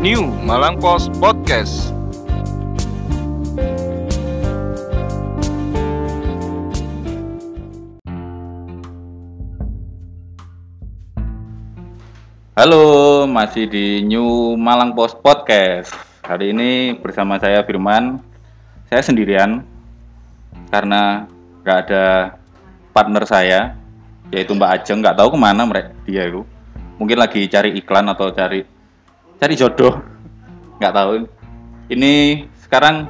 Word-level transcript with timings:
New 0.00 0.32
Malang 0.48 0.80
Post 0.80 1.12
Podcast. 1.20 1.92
Halo, 12.56 13.28
masih 13.28 13.68
di 13.68 14.00
New 14.00 14.56
Malang 14.56 14.96
Post 14.96 15.20
Podcast. 15.20 15.92
Hari 16.24 16.56
ini 16.56 16.96
bersama 16.96 17.36
saya 17.36 17.60
Firman. 17.60 18.24
Saya 18.88 19.04
sendirian 19.04 19.68
karena 20.72 21.28
nggak 21.60 21.78
ada 21.84 22.40
partner 22.96 23.28
saya, 23.28 23.76
yaitu 24.32 24.56
Mbak 24.56 24.80
Ajeng. 24.80 25.04
Nggak 25.04 25.20
tahu 25.20 25.36
ke 25.36 25.38
mana 25.44 25.68
mereka 25.68 25.92
dia 26.08 26.24
itu. 26.24 26.48
Mungkin 26.96 27.20
lagi 27.20 27.44
cari 27.52 27.76
iklan 27.76 28.08
atau 28.08 28.32
cari 28.32 28.79
cari 29.40 29.54
jodoh. 29.56 29.96
Nggak 30.76 30.92
tahu. 30.92 31.12
Ini 31.88 32.44
sekarang 32.62 33.08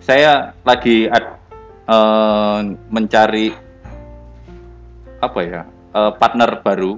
saya 0.00 0.56
lagi 0.64 1.06
ad- 1.06 1.36
eh, 1.84 2.58
mencari 2.88 3.52
apa 5.20 5.40
ya 5.44 5.62
eh, 5.68 6.12
partner 6.16 6.64
baru 6.64 6.96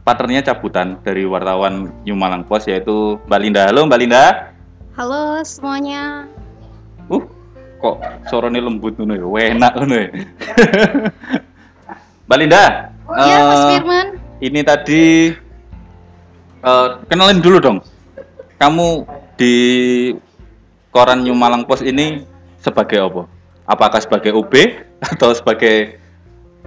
partnernya 0.00 0.48
cabutan 0.48 0.96
dari 1.04 1.28
wartawan 1.28 1.92
New 2.08 2.16
Malang 2.16 2.42
Post 2.48 2.72
yaitu 2.72 3.20
Mbak 3.28 3.40
Linda. 3.44 3.62
Halo 3.68 3.84
Mbak 3.84 4.00
Linda. 4.00 4.24
Halo 4.96 5.38
semuanya. 5.44 6.24
Uh, 7.06 7.22
kok 7.78 8.00
suaranya 8.32 8.64
lembut 8.64 8.96
ngono 8.96 9.14
ya? 9.14 9.54
Enak 9.54 9.72
ngono 9.76 9.94
ya. 9.94 10.08
Mbak 12.26 12.38
Linda. 12.40 12.64
Iya, 13.10 13.36
Mas 13.44 13.60
eh, 13.60 13.68
Firman. 13.76 14.06
Ini 14.40 14.60
tadi 14.64 15.02
eh, 16.62 16.88
kenalin 17.06 17.40
dulu 17.40 17.58
dong. 17.58 17.78
Kamu 18.56 19.08
di 19.34 19.54
koran 20.90 21.22
New 21.22 21.32
Malang 21.32 21.64
Post 21.64 21.82
ini 21.82 22.24
sebagai 22.58 23.00
apa? 23.00 23.22
Apakah 23.64 24.00
sebagai 24.00 24.32
UB 24.32 24.52
atau 25.12 25.30
sebagai 25.30 25.96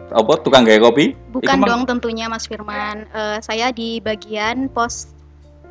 apa 0.10 0.34
tukang 0.40 0.64
gaya 0.64 0.78
kopi? 0.80 1.14
Bukan 1.32 1.46
Iku 1.48 1.60
mang- 1.60 1.70
dong 1.70 1.84
tentunya 1.88 2.26
Mas 2.26 2.46
Firman. 2.46 3.06
Eh, 3.10 3.38
saya 3.42 3.70
di 3.70 3.98
bagian 4.00 4.70
pos 4.70 5.10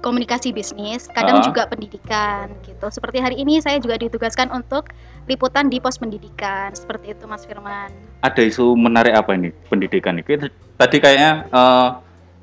komunikasi 0.03 0.51
bisnis, 0.51 1.07
kadang 1.09 1.39
Ah. 1.39 1.45
juga 1.47 1.63
pendidikan 1.65 2.51
gitu. 2.63 2.91
Seperti 2.91 3.23
hari 3.23 3.39
ini 3.39 3.63
saya 3.63 3.79
juga 3.79 3.95
ditugaskan 3.95 4.51
untuk 4.51 4.91
liputan 5.27 5.71
di 5.71 5.79
pos 5.79 5.95
pendidikan. 5.95 6.75
Seperti 6.75 7.15
itu 7.15 7.25
Mas 7.25 7.47
Firman. 7.47 7.91
ada 8.19 8.39
isu 8.39 8.75
menarik 8.75 9.15
apa 9.15 9.35
ini 9.35 9.51
pendidikan 9.67 10.15
ini? 10.15 10.47
Tadi 10.75 10.97
kayaknya 10.99 11.47
eh, 11.49 11.89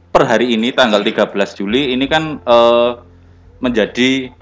per 0.10 0.26
hari 0.26 0.58
ini 0.58 0.74
tanggal 0.74 1.06
13 1.06 1.30
Juli 1.58 1.94
ini 1.94 2.06
kan 2.10 2.42
eh, 2.42 2.92
menjadi 3.62 4.34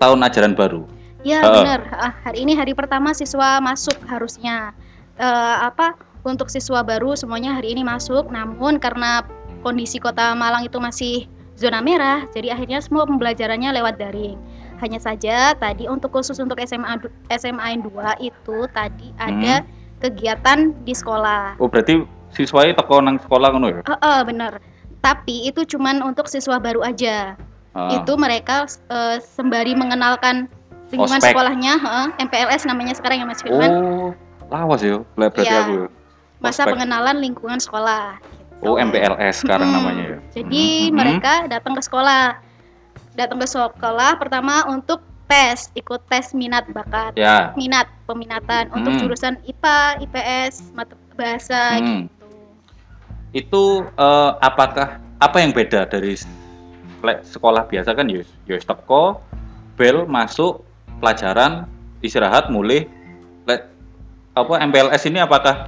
tahun 0.00 0.20
ajaran 0.24 0.52
baru. 0.56 0.84
Ya 1.20 1.44
Ah. 1.44 1.52
benar. 1.52 1.80
Ah, 1.92 2.12
hari 2.24 2.44
ini 2.48 2.56
hari 2.56 2.72
pertama 2.72 3.12
siswa 3.12 3.60
masuk 3.60 3.96
harusnya. 4.08 4.72
Eh, 5.20 5.56
apa 5.60 5.96
untuk 6.24 6.48
siswa 6.48 6.80
baru 6.84 7.16
semuanya 7.16 7.56
hari 7.56 7.72
ini 7.76 7.84
masuk. 7.84 8.28
Namun 8.32 8.80
karena 8.80 9.24
kondisi 9.60 10.00
kota 10.00 10.32
Malang 10.32 10.64
itu 10.64 10.80
masih 10.80 11.28
zona 11.60 11.84
merah, 11.84 12.24
jadi 12.32 12.56
akhirnya 12.56 12.80
semua 12.80 13.04
pembelajarannya 13.04 13.76
lewat 13.76 14.00
daring. 14.00 14.40
Hanya 14.80 14.96
saja 14.96 15.52
tadi 15.52 15.84
untuk 15.84 16.08
khusus 16.08 16.40
untuk 16.40 16.56
SMA 16.56 16.96
SMA 17.28 17.84
2 17.84 18.16
itu 18.24 18.64
tadi 18.72 19.12
ada 19.20 19.60
kegiatan 20.00 20.72
di 20.88 20.96
sekolah. 20.96 21.60
Oh 21.60 21.68
berarti 21.68 22.00
siswanya 22.32 22.80
teko 22.80 23.04
nang 23.04 23.20
sekolah 23.20 23.52
ngono 23.52 23.66
ya? 23.68 23.80
Eh, 23.84 23.92
eh, 23.92 24.20
benar. 24.24 24.56
Tapi 25.00 25.48
itu 25.48 25.64
cuman 25.66 26.04
untuk 26.04 26.28
siswa 26.28 26.60
baru 26.60 26.84
aja. 26.84 27.34
Ah. 27.72 27.96
Itu 27.96 28.14
mereka 28.14 28.66
eh, 28.66 29.16
sembari 29.22 29.72
mengenalkan 29.72 30.50
lingkungan 30.90 31.22
Ospek. 31.22 31.32
sekolahnya, 31.32 31.72
heeh, 31.78 32.06
MPLS 32.20 32.66
namanya 32.66 32.94
sekarang 32.98 33.22
ya 33.22 33.26
Mas 33.26 33.40
Firman. 33.40 33.70
Oh, 33.70 34.10
lawas 34.50 34.82
ya, 34.82 35.00
berarti 35.14 35.46
Iya. 35.46 35.60
aku 35.62 35.72
ya. 35.72 35.86
masa 36.40 36.64
ospek. 36.64 36.72
pengenalan 36.74 37.16
lingkungan 37.20 37.60
sekolah. 37.60 38.18
gitu. 38.60 38.66
Oh, 38.66 38.76
MPLS 38.76 39.40
sekarang 39.40 39.70
Hmm, 39.70 39.76
namanya 39.78 40.04
ya. 40.04 40.18
Jadi 40.34 40.64
Mhm. 40.88 40.92
mereka 40.92 41.32
datang 41.46 41.72
ke 41.72 41.80
sekolah. 41.80 42.36
Datang 43.14 43.38
ke 43.38 43.46
sekolah 43.46 44.10
pertama 44.16 44.68
untuk 44.68 45.00
tes, 45.24 45.70
ikut 45.72 46.04
tes 46.10 46.34
minat 46.34 46.66
bakat. 46.68 47.14
Ya. 47.14 47.54
Minat, 47.54 47.86
peminatan 48.04 48.68
untuk 48.74 48.92
Hmm. 48.92 49.00
jurusan 49.00 49.38
IPA, 49.46 50.02
IPS, 50.02 50.74
mata 50.74 50.92
bahasa 51.14 51.78
Hmm. 51.78 52.04
gitu. 52.10 52.19
Itu 53.30 53.86
eh, 53.86 54.30
apakah 54.42 54.98
apa 55.20 55.36
yang 55.38 55.52
beda 55.52 55.86
dari 55.86 56.16
sekolah 57.00 57.64
biasa 57.68 57.96
kan 57.96 58.08
ya 58.12 58.20
ya 58.44 58.54
wis 58.60 58.66
teko 58.68 59.20
bel 59.76 60.04
masuk 60.04 60.60
pelajaran 61.00 61.64
istirahat 62.04 62.52
mulai 62.52 62.84
apa 64.30 64.62
MPLS 64.62 65.10
ini 65.10 65.18
apakah 65.18 65.66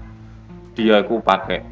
dia 0.78 1.02
aku 1.02 1.18
pakai 1.18 1.64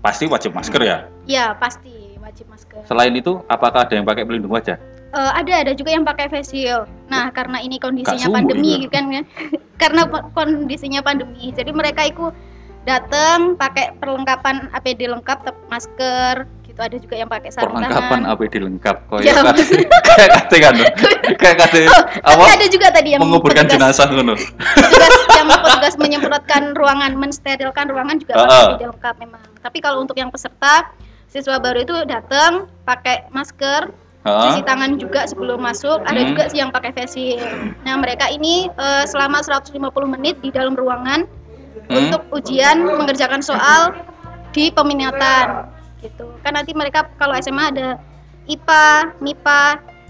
pasti 0.00 0.30
wajib 0.30 0.54
masker 0.54 0.80
ya 0.80 0.98
Ya, 1.22 1.54
pasti 1.54 2.18
wajib 2.18 2.50
masker. 2.50 2.82
selain 2.86 3.14
itu 3.14 3.42
apakah 3.50 3.86
ada 3.86 3.94
yang 3.94 4.06
pakai 4.06 4.22
pelindung 4.22 4.54
wajah 4.54 4.78
Eh, 5.12 5.32
ada 5.36 5.52
ada 5.60 5.72
juga 5.76 5.92
yang 5.92 6.08
pakai 6.08 6.32
face 6.32 6.56
shield. 6.56 6.88
Nah, 7.12 7.28
karena 7.36 7.60
ini 7.60 7.76
kondisinya 7.76 8.32
pandemi 8.32 8.80
gitu 8.80 8.88
kan 8.96 9.12
ya. 9.12 9.20
karena 9.82 10.08
kondisinya 10.32 11.04
pandemi. 11.04 11.52
Jadi 11.52 11.68
mereka 11.68 12.08
itu 12.08 12.32
datang 12.82 13.54
pakai 13.54 13.94
perlengkapan 13.96 14.66
APD 14.74 15.06
lengkap, 15.06 15.38
masker, 15.70 16.44
gitu. 16.66 16.80
Ada 16.80 16.96
juga 16.98 17.14
yang 17.14 17.30
pakai 17.30 17.50
sarung 17.52 17.76
perlengkapan 17.76 18.20
tangan. 18.24 18.32
APD 18.34 18.54
lengkap 18.58 18.96
kok 19.06 19.18
Ya, 19.20 19.32
ya 19.36 19.42
kayak 20.18 20.30
kate 20.40 20.56
kan 20.58 20.74
kayak 21.42 21.56
kate 21.60 21.80
Tapi 21.86 22.20
apa 22.24 22.42
ada 22.48 22.66
juga 22.66 22.86
tadi 22.90 23.08
yang 23.14 23.20
menguburkan 23.22 23.68
petugas, 23.68 23.94
jenazah 23.94 24.06
petugas 24.08 24.40
yang 25.38 25.46
petugas 25.48 25.94
menyemprotkan 26.00 26.62
ruangan, 26.74 27.12
mensterilkan 27.14 27.86
ruangan 27.92 28.16
juga 28.18 28.32
Ah, 28.34 28.40
pakai 28.42 28.56
ah. 28.56 28.64
APD 28.74 28.82
lengkap 28.88 29.14
memang. 29.20 29.42
Tapi 29.62 29.78
kalau 29.78 29.98
untuk 30.02 30.16
yang 30.16 30.32
peserta 30.32 30.90
siswa 31.28 31.56
baru 31.56 31.84
itu 31.84 31.96
datang 32.04 32.68
pakai 32.84 33.24
masker, 33.30 33.88
Heeh. 34.22 34.42
cuci 34.54 34.60
tangan 34.62 34.90
juga 34.96 35.26
sebelum 35.26 35.58
masuk 35.58 35.98
ada 36.04 36.18
Hmm. 36.18 36.30
juga 36.30 36.46
sih 36.46 36.62
yang 36.62 36.70
pakai 36.70 36.94
face 36.94 37.18
shield 37.18 37.42
nah 37.82 37.98
mereka 37.98 38.30
ini 38.30 38.70
eh, 38.70 39.04
selama 39.04 39.42
150 39.42 39.82
menit 40.06 40.38
di 40.38 40.54
dalam 40.54 40.78
ruangan 40.78 41.26
Hmm. 41.72 41.96
untuk 41.98 42.22
ujian 42.32 42.76
mengerjakan 42.80 43.40
soal 43.40 43.92
di 44.50 44.68
peminatan 44.68 45.66
gitu 45.98 46.28
kan 46.40 46.52
nanti 46.52 46.72
mereka 46.72 47.08
kalau 47.16 47.32
SMA 47.34 47.64
ada 47.70 47.88
IPA 48.44 48.84
MIPA 49.18 49.60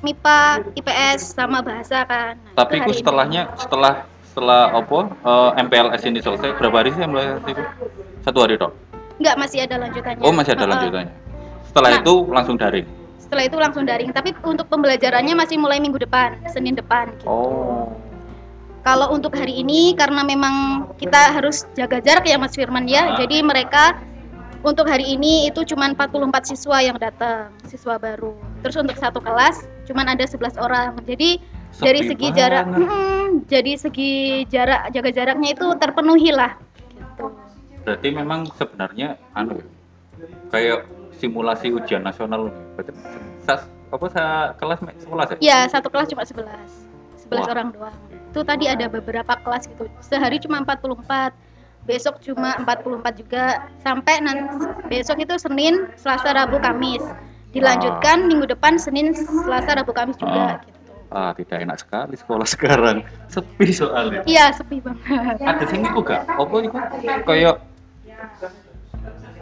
MIPA 0.03 0.39
IPS 0.75 1.37
sama 1.37 1.61
bahasa 1.61 2.03
kan 2.03 2.35
Nah, 2.35 2.57
Tapi 2.59 2.75
itu 2.75 2.81
ku 2.81 2.83
hari 2.83 2.91
ini. 2.91 3.01
setelahnya 3.01 3.43
setelah 3.57 3.95
setelah 4.25 4.63
apa 4.73 4.99
eh, 5.13 5.51
MPLS 5.61 6.03
ini 6.05 6.19
selesai 6.19 6.57
berapa 6.57 6.77
hari 6.77 6.91
sih 6.91 7.03
MPLS 7.03 7.45
itu? 7.47 7.63
Satu 8.21 8.39
hari 8.41 8.57
dok. 8.57 8.73
enggak 9.17 9.37
masih 9.37 9.59
ada 9.63 9.77
lanjutannya 9.79 10.23
Oh 10.23 10.33
masih 10.33 10.53
ada 10.53 10.67
lanjutannya. 10.67 11.15
Setelah 11.65 11.91
Nah. 11.91 12.01
itu 12.01 12.15
langsung 12.27 12.57
daring. 12.57 12.87
setelah 13.19 13.45
itu 13.47 13.57
langsung 13.57 13.85
daring 13.85 14.11
tapi 14.11 14.37
untuk 14.43 14.69
pembelajarannya 14.69 15.33
masih 15.33 15.57
mulai 15.57 15.79
minggu 15.79 15.97
depan 15.97 16.37
Senin 16.49 16.75
depan 16.75 17.09
gitu. 17.15 17.25
Oh. 17.25 17.89
Kalau 18.83 19.15
untuk 19.15 19.39
hari 19.39 19.63
ini 19.63 19.95
karena 19.95 20.27
memang 20.27 20.87
kita 20.99 21.31
harus 21.31 21.71
jaga 21.79 22.03
jarak 22.03 22.27
ya 22.27 22.35
Mas 22.35 22.59
Firman 22.59 22.91
ya. 22.91 23.15
Jadi 23.15 23.39
mereka 23.39 24.03
untuk 24.67 24.91
hari 24.91 25.15
ini 25.15 25.47
itu 25.47 25.63
cuma 25.63 25.87
44 25.91 26.51
siswa 26.51 26.79
yang 26.83 26.99
datang, 26.99 27.55
siswa 27.67 27.95
baru. 27.95 28.35
Terus 28.67 28.77
untuk 28.79 28.99
satu 28.99 29.23
kelas 29.23 29.67
cuma 29.87 30.03
ada 30.03 30.27
11 30.27 30.59
orang. 30.59 30.99
Jadi 31.07 31.39
dari 31.79 32.01
Sepi 32.03 32.11
segi 32.11 32.27
banget. 32.29 32.39
jarak 32.43 32.65
hmm, 32.75 33.29
jadi 33.49 33.73
segi 33.79 34.13
jarak 34.51 34.91
jaga 34.91 35.11
jaraknya 35.15 35.49
itu 35.55 35.67
terpenuhi 35.79 36.31
lah. 36.35 36.59
Gitu. 36.91 37.27
Berarti 37.87 38.09
memang 38.11 38.51
sebenarnya 38.55 39.19
anu 39.35 39.63
ya, 39.63 39.67
kayak 40.51 40.91
simulasi 41.23 41.71
ujian 41.71 42.03
nasional. 42.03 42.51
Berarti 42.75 42.93
sa- 43.47 43.67
apa 43.93 44.07
sa 44.11 44.25
kelas 44.59 44.79
sekolah 45.07 45.25
ya? 45.33 45.37
Ya, 45.39 45.59
satu 45.71 45.87
kelas 45.87 46.11
cuma 46.11 46.27
11. 46.27 46.51
11 47.31 47.31
Wah. 47.31 47.47
orang 47.51 47.69
doang. 47.71 47.97
Itu 48.33 48.41
tadi 48.43 48.65
ada 48.65 48.89
beberapa 48.89 49.37
kelas 49.37 49.69
gitu. 49.69 49.85
Sehari 50.01 50.41
cuma 50.41 50.65
44. 50.65 51.37
Besok 51.85 52.17
cuma 52.25 52.57
44 52.57 53.21
juga. 53.21 53.45
Sampai 53.79 54.25
nanti 54.25 54.57
besok 54.89 55.21
itu 55.21 55.37
Senin, 55.37 55.85
Selasa, 55.95 56.33
Rabu, 56.33 56.57
Kamis. 56.57 57.05
Dilanjutkan 57.53 58.25
minggu 58.25 58.49
depan 58.49 58.81
Senin, 58.81 59.13
Selasa, 59.13 59.77
Rabu, 59.77 59.93
Kamis 59.93 60.17
juga 60.17 60.57
Ah. 60.57 60.65
gitu. 60.65 60.81
Ah, 61.13 61.31
tidak 61.37 61.59
enak 61.61 61.77
sekali 61.77 62.17
sekolah 62.17 62.49
sekarang. 62.57 63.05
Sepi 63.29 63.69
soalnya. 63.69 64.25
Iya, 64.25 64.49
sepi 64.57 64.81
banget. 64.81 65.37
ada 65.45 65.65
sing 65.69 65.85
iku 65.85 66.01
gak? 66.01 66.25
Apa 66.25 66.57
iku? 66.65 66.77
Kayak 67.29 67.61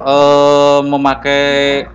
eh 0.01 0.81
memakai 0.83 1.87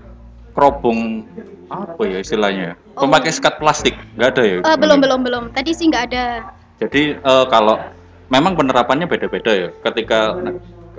kerobong 0.56 1.28
apa 1.68 2.02
ya 2.06 2.24
istilahnya? 2.24 2.80
Oh. 2.96 3.04
Memakai 3.04 3.36
sekat 3.36 3.60
plastik, 3.60 4.00
nggak 4.16 4.30
ada 4.32 4.42
ya? 4.46 4.56
Eh, 4.64 4.78
belum, 4.80 5.04
belum, 5.04 5.20
belum. 5.26 5.44
Tadi 5.52 5.76
sih 5.76 5.92
nggak 5.92 6.04
ada. 6.14 6.55
Jadi 6.80 7.16
eh, 7.16 7.46
kalau 7.48 7.80
memang 8.28 8.54
penerapannya 8.58 9.08
beda-beda 9.08 9.52
ya. 9.52 9.70
Ketika 9.84 10.36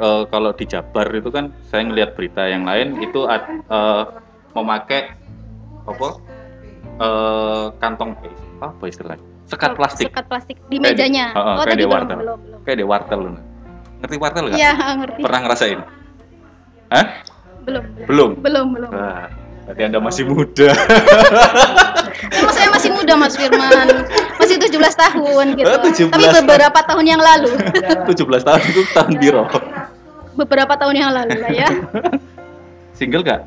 eh, 0.00 0.22
kalau 0.28 0.50
di 0.56 0.64
Jabar 0.64 1.06
itu 1.12 1.28
kan 1.28 1.52
saya 1.68 1.84
ngelihat 1.84 2.16
berita 2.16 2.48
yang 2.48 2.64
lain 2.64 3.00
itu 3.00 3.26
eh, 3.28 4.02
memakai 4.56 5.12
apa? 5.86 6.08
eh, 6.96 7.66
kantong 7.76 8.16
apa 8.60 8.84
istilahnya? 8.88 9.24
Sekat 9.46 9.78
plastik. 9.78 10.10
Sekat 10.10 10.26
plastik 10.26 10.56
di 10.66 10.80
Kayak 10.80 10.82
di- 10.82 10.88
mejanya. 10.98 11.26
Heeh, 11.30 11.46
oh, 11.46 11.54
kayak 11.62 11.70
tadi 11.70 11.78
di 11.78 11.86
wartel. 11.86 12.18
belum, 12.18 12.38
belum. 12.42 12.60
Kayak 12.66 12.78
di 12.78 12.86
wartel 12.86 13.18
loh. 13.22 13.34
Ngerti 13.96 14.16
wartel 14.18 14.44
nggak? 14.50 14.58
Iya, 14.58 14.72
ngerti. 14.98 15.20
Pernah 15.22 15.40
ngerasain? 15.46 15.78
Hah? 16.90 17.06
Belum. 17.66 17.84
Belum. 18.06 18.30
Belum, 18.42 18.66
belum. 18.74 18.90
Wah, 18.90 19.26
berarti 19.66 19.82
Anda 19.82 19.98
masih 19.98 20.24
muda. 20.30 20.70
Emang 22.38 22.54
saya 22.54 22.68
masih 22.70 22.90
muda 22.94 23.12
Mas 23.18 23.34
Firman. 23.34 24.06
Masih 24.38 24.56
17 24.62 24.78
tahun 24.78 25.46
gitu. 25.58 25.66
Oh, 25.66 25.78
17 25.82 26.14
Tapi 26.14 26.26
beberapa 26.42 26.78
tahun 26.86 27.04
yang 27.04 27.20
lalu. 27.20 27.50
17 28.06 28.46
tahun 28.46 28.62
itu 28.62 28.80
tahun 28.94 29.12
biro. 29.18 29.44
beberapa 30.36 30.76
tahun 30.76 30.94
yang 30.94 31.10
lalu 31.10 31.34
lah 31.40 31.52
ya. 31.52 31.68
Single 32.94 33.24
gak? 33.26 33.40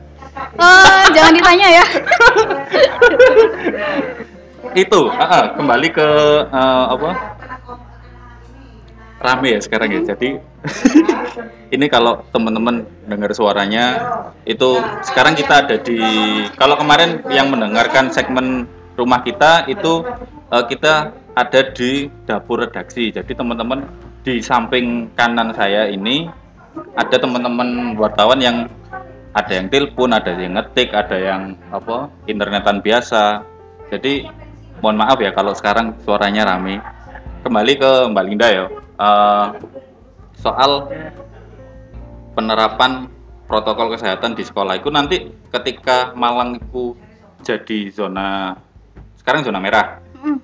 Oh, 0.60 1.02
jangan 1.16 1.34
ditanya 1.34 1.68
ya. 1.82 1.86
Itu, 4.78 5.10
ah, 5.10 5.26
ah, 5.26 5.44
kembali 5.58 5.90
ke 5.90 6.08
eh, 6.50 6.86
apa? 6.94 7.39
Rame 9.20 9.48
ya 9.56 9.60
sekarang 9.60 9.92
ya. 9.92 10.02
Jadi 10.16 10.40
ini 11.76 11.86
kalau 11.92 12.24
teman-teman 12.32 12.88
dengar 13.06 13.32
suaranya 13.36 14.00
itu 14.48 14.80
sekarang 15.04 15.36
kita 15.36 15.68
ada 15.68 15.76
di 15.76 16.00
kalau 16.56 16.80
kemarin 16.80 17.20
yang 17.28 17.52
mendengarkan 17.52 18.08
segmen 18.10 18.66
rumah 18.96 19.22
kita 19.24 19.68
itu 19.68 20.08
eh, 20.52 20.66
kita 20.72 21.12
ada 21.36 21.62
di 21.76 22.08
dapur 22.24 22.64
redaksi. 22.64 23.12
Jadi 23.12 23.32
teman-teman 23.36 23.84
di 24.24 24.44
samping 24.44 25.12
kanan 25.16 25.56
saya 25.56 25.88
ini 25.88 26.28
ada 26.96 27.16
teman-teman 27.20 27.96
wartawan 27.96 28.40
yang 28.40 28.68
ada 29.36 29.52
yang 29.56 29.68
telepon, 29.70 30.12
ada 30.12 30.34
yang 30.36 30.58
ngetik, 30.58 30.92
ada 30.92 31.16
yang 31.16 31.42
apa 31.70 32.10
internetan 32.26 32.82
biasa. 32.82 33.46
Jadi 33.94 34.26
mohon 34.84 35.00
maaf 35.00 35.20
ya 35.22 35.32
kalau 35.36 35.54
sekarang 35.54 35.96
suaranya 36.04 36.56
rame. 36.56 36.82
Kembali 37.40 37.74
ke 37.80 37.92
Mbak 38.12 38.26
Linda 38.28 38.48
ya. 38.52 38.66
Eh, 39.00 39.48
soal 40.44 40.92
penerapan 42.36 43.08
protokol 43.48 43.96
kesehatan 43.96 44.36
di 44.36 44.44
sekolah. 44.44 44.76
Itu 44.76 44.92
nanti 44.92 45.32
ketika 45.56 46.12
Malang 46.20 46.60
itu 46.60 47.00
jadi 47.40 47.88
zona 47.96 48.60
sekarang 49.16 49.48
zona 49.48 49.64
merah. 49.64 50.04
Mm, 50.20 50.40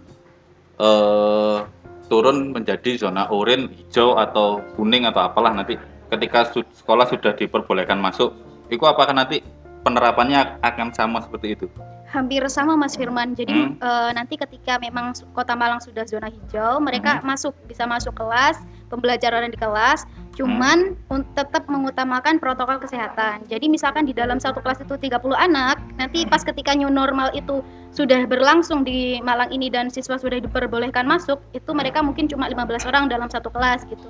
eh 0.80 1.60
turun 2.08 2.56
menjadi 2.56 2.96
zona 2.96 3.28
oranye, 3.28 3.68
hijau 3.76 4.16
atau 4.16 4.64
kuning 4.80 5.04
atau 5.04 5.28
apalah 5.28 5.52
nanti. 5.52 5.76
Ketika 6.08 6.48
su- 6.48 6.72
sekolah 6.80 7.12
sudah 7.12 7.36
diperbolehkan 7.36 8.00
masuk, 8.00 8.32
itu 8.72 8.86
apakah 8.88 9.12
nanti 9.12 9.42
penerapannya 9.84 10.64
akan 10.64 10.94
sama 10.96 11.20
seperti 11.20 11.60
itu? 11.60 11.68
Hampir 12.16 12.40
sama 12.48 12.80
Mas 12.80 12.96
Firman. 12.96 13.36
Jadi 13.36 13.52
Hmm. 13.52 13.76
eh, 13.76 14.12
nanti 14.16 14.40
ketika 14.40 14.80
memang 14.80 15.12
Kota 15.36 15.52
Malang 15.52 15.84
sudah 15.84 16.08
zona 16.08 16.32
hijau, 16.32 16.80
mereka 16.80 17.20
Hmm. 17.20 17.36
masuk 17.36 17.52
bisa 17.68 17.84
masuk 17.84 18.16
kelas, 18.16 18.56
pembelajaran 18.88 19.52
di 19.52 19.60
kelas, 19.60 20.08
cuman 20.40 20.96
Hmm. 21.12 21.28
tetap 21.36 21.68
mengutamakan 21.68 22.40
protokol 22.40 22.80
kesehatan. 22.80 23.44
Jadi 23.52 23.68
misalkan 23.68 24.08
di 24.08 24.16
dalam 24.16 24.40
satu 24.40 24.64
kelas 24.64 24.80
itu 24.80 24.96
30 24.96 25.36
anak, 25.36 25.76
nanti 26.00 26.24
pas 26.24 26.40
ketika 26.40 26.72
new 26.72 26.88
normal 26.88 27.36
itu 27.36 27.60
sudah 27.92 28.24
berlangsung 28.24 28.88
di 28.88 29.20
Malang 29.20 29.52
ini 29.52 29.68
dan 29.68 29.92
siswa 29.92 30.16
sudah 30.16 30.40
diperbolehkan 30.40 31.04
masuk, 31.04 31.44
itu 31.52 31.72
mereka 31.76 32.00
mungkin 32.00 32.32
cuma 32.32 32.48
15 32.48 32.88
orang 32.88 33.12
dalam 33.12 33.28
satu 33.28 33.52
kelas 33.52 33.84
gitu. 33.92 34.08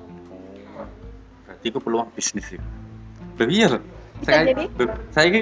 Berarti 1.50 1.66
itu 1.74 1.80
peluang 1.82 2.10
bisnis 2.14 2.54
ya. 2.54 2.62
Loh 3.42 3.50
iya 3.50 3.68
loh. 3.74 3.82
Bisa 4.22 4.32
Saya, 4.32 4.44
jadi. 4.54 4.66
loh, 4.80 4.90
saya 5.12 5.26
ini 5.28 5.42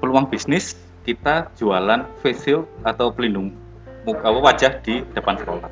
peluang 0.00 0.26
bisnis 0.26 0.74
kita 1.04 1.48
jualan 1.56 2.04
face 2.20 2.44
shield 2.44 2.68
atau 2.84 3.08
pelindung 3.10 3.52
muka 4.04 4.24
apa, 4.24 4.38
wajah 4.40 4.72
di 4.80 5.04
depan 5.12 5.36
sekolah. 5.36 5.70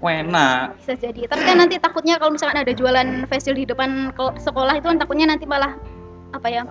Enak. 0.00 0.80
Bisa 0.80 0.96
jadi. 0.96 1.28
Tapi 1.28 1.42
kan 1.44 1.56
nanti 1.60 1.76
takutnya 1.76 2.16
kalau 2.16 2.32
misalkan 2.32 2.64
ada 2.64 2.72
jualan 2.72 3.28
facial 3.28 3.52
di 3.52 3.68
depan 3.68 4.08
sekolah 4.16 4.80
itu 4.80 4.88
kan 4.88 4.96
takutnya 4.96 5.28
nanti 5.28 5.44
malah 5.44 5.76
apa 6.32 6.48
ya? 6.48 6.64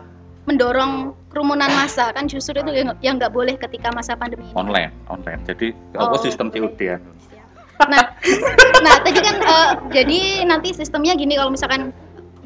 mendorong 0.49 1.13
kerumunan 1.29 1.69
massa 1.77 2.09
kan 2.09 2.25
justru 2.25 2.57
itu 2.57 2.73
yang 2.73 2.89
yang 3.05 3.15
nggak 3.21 3.29
boleh 3.29 3.53
ketika 3.53 3.93
masa 3.93 4.17
pandemi 4.17 4.49
ini. 4.49 4.57
Online, 4.57 4.89
online. 5.05 5.45
Jadi 5.45 5.77
Oh, 5.93 6.09
apa 6.09 6.17
sistem. 6.25 6.49
COD 6.49 6.79
ya? 6.81 6.97
Nah, 7.85 8.17
nah 8.85 8.95
tadi 9.05 9.19
kan 9.21 9.35
eh, 9.37 9.71
jadi 9.93 10.49
nanti 10.49 10.73
sistemnya 10.73 11.13
gini 11.13 11.37
kalau 11.37 11.53
misalkan 11.53 11.93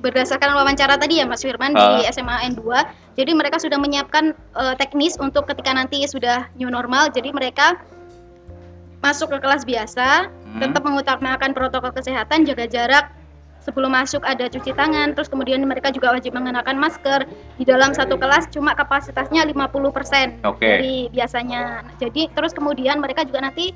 berdasarkan 0.03 0.51
wawancara 0.51 0.99
tadi 0.99 1.23
ya 1.23 1.25
Mas 1.25 1.39
Firman 1.39 1.71
di 1.71 1.79
Ah. 1.79 2.11
SMA 2.11 2.51
N2, 2.51 2.83
jadi 3.15 3.31
mereka 3.31 3.55
sudah 3.57 3.79
menyiapkan 3.79 4.35
eh, 4.35 4.75
teknis 4.75 5.15
untuk 5.15 5.47
ketika 5.47 5.71
nanti 5.71 6.03
sudah 6.03 6.51
new 6.59 6.67
normal, 6.67 7.07
jadi 7.07 7.31
mereka 7.31 7.79
masuk 8.99 9.31
ke 9.31 9.37
kelas 9.39 9.63
biasa, 9.63 10.27
Hmm. 10.27 10.59
tetap 10.59 10.83
mengutamakan 10.83 11.55
protokol 11.55 11.95
kesehatan, 11.95 12.43
jaga 12.43 12.67
jarak. 12.67 13.05
Sebelum 13.63 13.95
masuk 13.95 14.19
ada 14.27 14.51
cuci 14.51 14.75
tangan, 14.75 15.15
terus 15.15 15.31
kemudian 15.31 15.63
mereka 15.63 15.87
juga 15.87 16.11
wajib 16.11 16.35
mengenakan 16.35 16.75
masker. 16.75 17.23
Di 17.55 17.63
dalam 17.63 17.95
satu 17.95 18.19
kelas 18.19 18.51
cuma 18.51 18.75
kapasitasnya 18.75 19.47
50% 19.47 20.35
Oke. 20.43 20.67
dari 20.67 21.07
biasanya. 21.15 21.79
Jadi 21.95 22.27
terus 22.35 22.51
kemudian 22.51 22.99
mereka 22.99 23.23
juga 23.23 23.39
nanti 23.39 23.71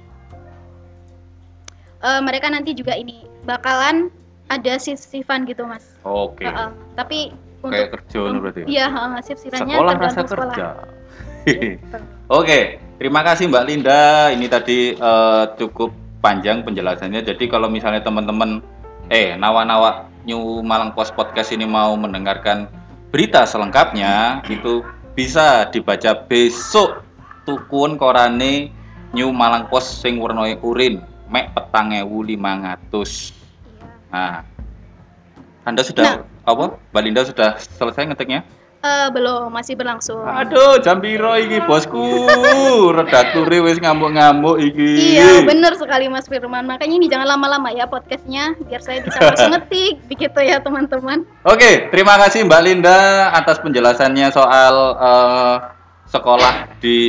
eh, 2.03 2.21
mereka 2.21 2.51
nanti 2.51 2.75
juga 2.75 3.00
ini 3.00 3.24
bakalan 3.47 4.12
ada 4.48 4.74
shift-shiftan 4.80 5.44
gitu, 5.46 5.68
Mas. 5.68 5.84
Oke. 6.04 6.48
Heeh. 6.48 6.70
Tapi 6.96 7.20
untuk 7.64 7.74
Kayak 7.74 7.90
kerja 8.00 8.20
lu 8.28 8.38
berarti. 8.40 8.60
ya? 8.64 8.68
Iya, 8.68 8.86
heeh, 8.92 9.20
shift-shiftannya 9.28 9.76
Sekolah 9.76 9.94
rasa 9.98 10.22
sekolah. 10.24 10.56
kerja. 10.56 10.68
Gitu. 11.48 11.98
Oke, 12.28 12.60
terima 13.00 13.24
kasih 13.24 13.48
Mbak 13.48 13.66
Linda. 13.68 14.32
Ini 14.36 14.46
tadi 14.52 14.92
eh, 14.92 15.44
cukup 15.56 15.96
panjang 16.20 16.68
penjelasannya. 16.68 17.24
Jadi 17.24 17.48
kalau 17.48 17.72
misalnya 17.72 18.04
teman-teman 18.04 18.60
eh 19.08 19.40
nawa-nawa 19.40 20.12
New 20.28 20.60
Malang 20.60 20.92
Post 20.92 21.16
Podcast 21.16 21.56
ini 21.56 21.64
mau 21.64 21.96
mendengarkan 21.96 22.68
berita 23.16 23.48
selengkapnya 23.48 24.44
itu 24.52 24.84
bisa 25.16 25.72
dibaca 25.72 26.12
besok 26.28 27.00
tukun 27.48 27.96
korane 27.96 28.68
New 29.16 29.32
Malang 29.32 29.72
Post 29.72 30.04
sing 30.04 30.20
urin 30.20 31.00
mek 31.32 31.56
petang 31.56 31.96
ewu 31.96 32.28
lima 32.28 32.76
Nah, 34.12 34.48
Anda 35.68 35.83
sudah 35.83 36.24
apa? 36.48 36.65
Mbak 36.95 37.01
Linda 37.04 37.21
sudah 37.27 37.59
selesai 37.59 38.07
ngetiknya? 38.07 38.48
Eh, 38.77 39.07
belum, 39.09 39.50
masih 39.50 39.74
berlangsung. 39.74 40.22
Aduh, 40.22 40.77
jam 40.79 41.01
piro 41.01 41.34
iki 41.34 41.60
bosku? 41.65 42.29
Redakture 42.98 43.60
wis 43.65 43.82
ngamuk-ngamuk 43.82 44.62
iki. 44.62 45.17
Iya, 45.17 45.43
bener 45.43 45.74
sekali 45.75 46.05
Mas 46.08 46.29
Firman. 46.29 46.70
Makanya 46.70 46.96
ini 47.01 47.10
jangan 47.10 47.36
lama-lama 47.36 47.74
ya 47.74 47.89
podcastnya, 47.89 48.53
biar 48.70 48.79
saya 48.79 49.01
bisa 49.01 49.17
langsung 49.17 49.51
ngetik, 49.58 49.98
begitu 50.05 50.39
ya 50.46 50.62
teman-teman. 50.62 51.25
Oke, 51.43 51.89
terima 51.89 52.22
kasih 52.22 52.46
Mbak 52.46 52.62
Linda 52.63 53.34
atas 53.34 53.58
penjelasannya 53.60 54.29
soal 54.29 54.74
eh, 54.93 55.55
sekolah 56.13 56.77
di 56.77 57.00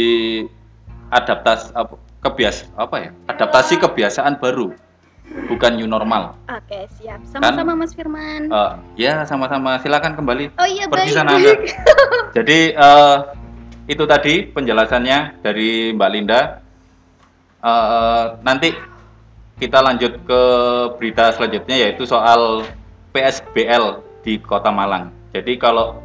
adaptasi 1.12 1.76
apa, 1.76 1.94
kebias 2.24 2.64
apa 2.80 2.96
ya? 2.96 3.10
Adaptasi 3.28 3.76
kebiasaan 3.76 4.40
baru, 4.40 4.72
bukan 5.48 5.72
new 5.76 5.88
normal. 5.88 6.36
Oke, 6.48 6.88
siap. 7.00 7.20
Sama-sama 7.28 7.72
Mas 7.76 7.92
Firman. 7.92 8.48
Eh, 8.48 8.72
ya, 9.08 9.24
sama-sama. 9.24 9.80
Silakan 9.80 10.16
kembali. 10.16 10.52
oh 10.56 10.68
iya, 10.68 10.84
pergi 10.88 11.12
baik. 11.12 11.16
sana 11.16 11.30
Anda. 11.36 11.52
Jadi 12.36 12.58
eh, 12.72 13.16
itu 13.88 14.04
tadi 14.04 14.34
penjelasannya 14.48 15.40
dari 15.44 15.92
Mbak 15.96 16.10
Linda. 16.12 16.40
Eh, 17.64 18.24
nanti 18.44 18.70
kita 19.58 19.82
lanjut 19.82 20.22
ke 20.22 20.42
berita 21.00 21.34
selanjutnya 21.34 21.76
yaitu 21.88 22.06
soal 22.06 22.62
PSBL 23.10 24.00
di 24.22 24.38
Kota 24.38 24.70
Malang. 24.70 25.10
Jadi 25.34 25.58
kalau 25.58 25.98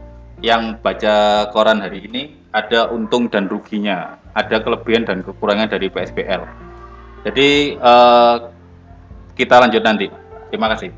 yang 0.44 0.76
baca 0.82 1.48
koran 1.54 1.80
hari 1.80 2.10
ini 2.10 2.36
ada 2.52 2.90
untung 2.90 3.30
dan 3.30 3.48
ruginya, 3.48 4.20
ada 4.34 4.60
kelebihan 4.60 5.06
dan 5.06 5.22
kekurangan 5.22 5.70
dari 5.70 5.88
PSBL. 5.88 6.44
Jadi 7.24 7.78
eh, 7.78 8.36
kita 9.34 9.58
lanjut 9.58 9.82
nanti. 9.82 10.08
Terima 10.50 10.70
kasih. 10.70 10.94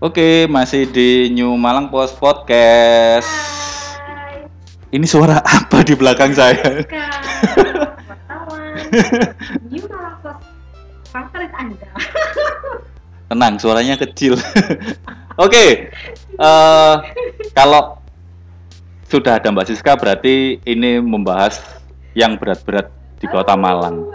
Oke, 0.00 0.48
masih 0.48 0.88
di 0.88 1.28
New 1.28 1.60
Malang 1.60 1.92
Post 1.92 2.16
Podcast. 2.16 3.28
Ini 4.88 5.04
suara 5.04 5.44
apa 5.44 5.84
di 5.84 5.92
belakang 5.92 6.32
saya? 6.32 6.88
Malakos 8.90 9.99
favorit 11.10 11.50
Anda 11.58 11.90
Tenang, 13.30 13.62
suaranya 13.62 13.94
kecil. 13.94 14.34
Oke, 15.44 15.86
eh, 16.34 16.94
kalau 17.54 18.02
sudah 19.06 19.38
ada 19.38 19.54
Mbak 19.54 19.70
Siska 19.70 19.94
berarti 19.94 20.58
ini 20.66 20.98
membahas 20.98 21.62
yang 22.18 22.34
berat-berat 22.34 22.90
di 23.22 23.30
kota 23.30 23.54
Malang. 23.54 24.10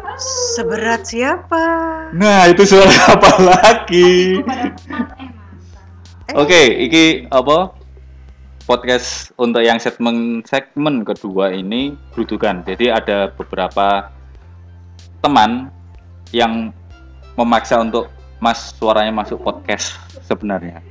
Seberat 0.51 1.07
siapa? 1.07 1.63
Nah, 2.11 2.51
itu 2.51 2.67
suara 2.67 2.91
apa 3.15 3.31
lagi? 3.39 4.43
tempat 4.43 5.15
eh 6.27 6.35
Oke, 6.35 6.61
iki 6.83 7.31
apa? 7.31 7.71
Podcast 8.67 9.31
untuk 9.39 9.63
yang 9.63 9.79
segmen 9.79 10.43
segmen 10.43 11.07
kedua 11.07 11.55
ini 11.55 11.95
berudukan. 12.11 12.65
Jadi 12.67 12.91
ada 12.91 13.31
beberapa 13.31 14.09
teman 15.23 15.69
yang 16.33 16.73
memaksa 17.35 17.79
untuk 17.83 18.07
Mas 18.39 18.75
suaranya 18.75 19.15
masuk 19.15 19.39
podcast 19.43 19.95
sebenarnya. 20.27 20.83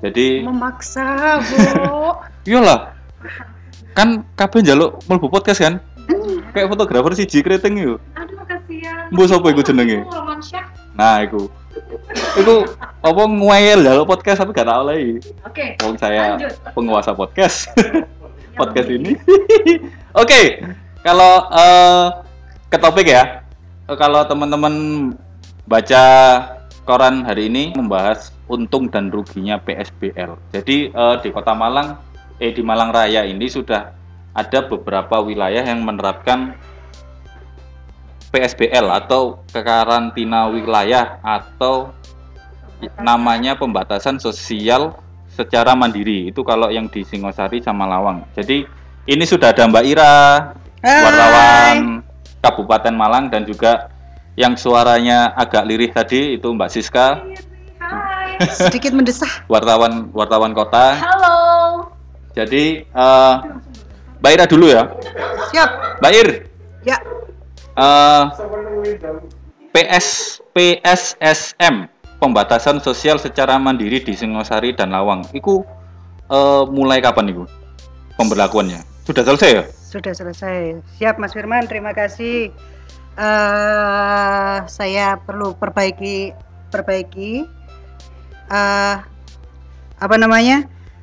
Jadi 0.00 0.46
Memaksa, 0.46 1.42
Bu. 1.42 1.58
iyalah. 2.48 2.94
Kan 3.92 4.22
kabeh 4.38 4.62
njaluk 4.62 5.02
mlebu 5.10 5.26
podcast 5.28 5.58
kan? 5.58 5.82
Kayak 6.54 6.72
fotografer 6.72 7.12
siji 7.12 7.44
kreteng 7.44 7.76
yo. 7.76 8.00
aduh 8.16 8.40
kasihan 8.48 9.12
Mbok 9.12 9.26
sapa 9.28 9.46
iku 9.52 9.60
jenenge? 9.60 10.00
Nah, 10.96 11.20
iku. 11.20 11.52
Iku 12.40 12.64
apa 13.04 13.22
ngwayel 13.28 13.84
njaluk 13.84 14.08
podcast 14.08 14.40
tapi 14.40 14.56
gak 14.56 14.64
tak 14.70 14.78
olehi. 14.80 15.20
oke 15.44 15.66
Wong 15.84 15.96
saya 16.00 16.38
Lanjut. 16.40 16.54
penguasa 16.72 17.10
podcast. 17.12 17.68
podcast 18.58 18.88
ini. 18.90 19.14
Oke, 20.22 20.58
kalau 21.06 21.46
eh, 21.54 22.06
ke 22.66 22.76
topik 22.80 23.06
ya. 23.06 23.46
Kalau 23.86 24.26
teman-teman 24.26 24.74
baca 25.68 26.02
koran 26.88 27.28
hari 27.28 27.52
ini 27.52 27.76
membahas 27.76 28.32
untung 28.48 28.88
dan 28.88 29.12
ruginya 29.12 29.60
PSBL. 29.60 30.40
Jadi 30.56 30.88
eh, 30.88 31.16
di 31.20 31.28
Kota 31.28 31.52
Malang, 31.52 32.00
eh 32.40 32.50
di 32.56 32.64
Malang 32.64 32.88
Raya 32.88 33.28
ini 33.28 33.44
sudah 33.52 33.92
ada 34.32 34.58
beberapa 34.64 35.20
wilayah 35.20 35.60
yang 35.60 35.84
menerapkan 35.84 36.56
PSBL 38.32 38.88
atau 38.88 39.44
kekarantina 39.52 40.48
wilayah 40.48 41.20
atau 41.20 41.92
namanya 43.00 43.56
pembatasan 43.56 44.16
sosial 44.20 44.96
secara 45.28 45.74
mandiri 45.76 46.30
itu 46.30 46.40
kalau 46.44 46.72
yang 46.72 46.88
di 46.88 47.04
Singosari 47.04 47.60
sama 47.60 47.84
Lawang. 47.84 48.24
Jadi 48.32 48.64
ini 49.08 49.24
sudah 49.24 49.52
ada 49.52 49.68
Mbak 49.68 49.84
Ira, 49.84 50.16
Hai. 50.84 51.02
wartawan 51.04 51.76
Kabupaten 52.38 52.94
Malang 52.94 53.32
dan 53.32 53.48
juga 53.48 53.97
yang 54.38 54.54
suaranya 54.54 55.34
agak 55.34 55.66
lirih 55.66 55.90
tadi 55.90 56.38
itu 56.38 56.46
Mbak 56.46 56.70
Siska, 56.70 57.26
hai 57.82 58.38
Sedikit 58.46 58.94
mendesah. 58.94 59.42
wartawan 59.52 60.14
wartawan 60.14 60.54
kota. 60.54 60.94
halo 60.94 61.36
Jadi 62.38 62.86
eh, 62.86 63.34
Mbak 64.22 64.30
Ira 64.30 64.46
dulu 64.46 64.70
ya. 64.70 64.86
Siap. 65.50 65.98
Mbak 65.98 66.12
Ir, 66.14 66.28
Ya. 66.86 67.02
eh, 67.74 68.22
PS 69.74 70.38
PSSM 70.54 71.90
pembatasan 72.18 72.78
sosial 72.78 73.18
secara 73.18 73.58
mandiri 73.58 73.98
di 73.98 74.14
Singosari 74.14 74.70
dan 74.70 74.94
Lawang. 74.94 75.26
Iku 75.34 75.66
eh, 76.30 76.62
mulai 76.70 77.02
kapan 77.02 77.34
itu 77.34 77.42
pemberlakuannya? 78.14 78.86
Sudah 79.02 79.26
selesai 79.26 79.50
ya? 79.50 79.64
Sudah 79.66 80.14
selesai. 80.14 80.78
Siap 81.00 81.18
Mas 81.18 81.34
Firman, 81.34 81.66
terima 81.66 81.90
kasih. 81.90 82.54
Eh 83.18 84.56
saya 84.64 85.18
perlu 85.18 85.52
perbaiki 85.52 86.30
perbaiki 86.68 87.42
eh 88.48 88.96
apa 89.98 90.14
namanya? 90.16 90.62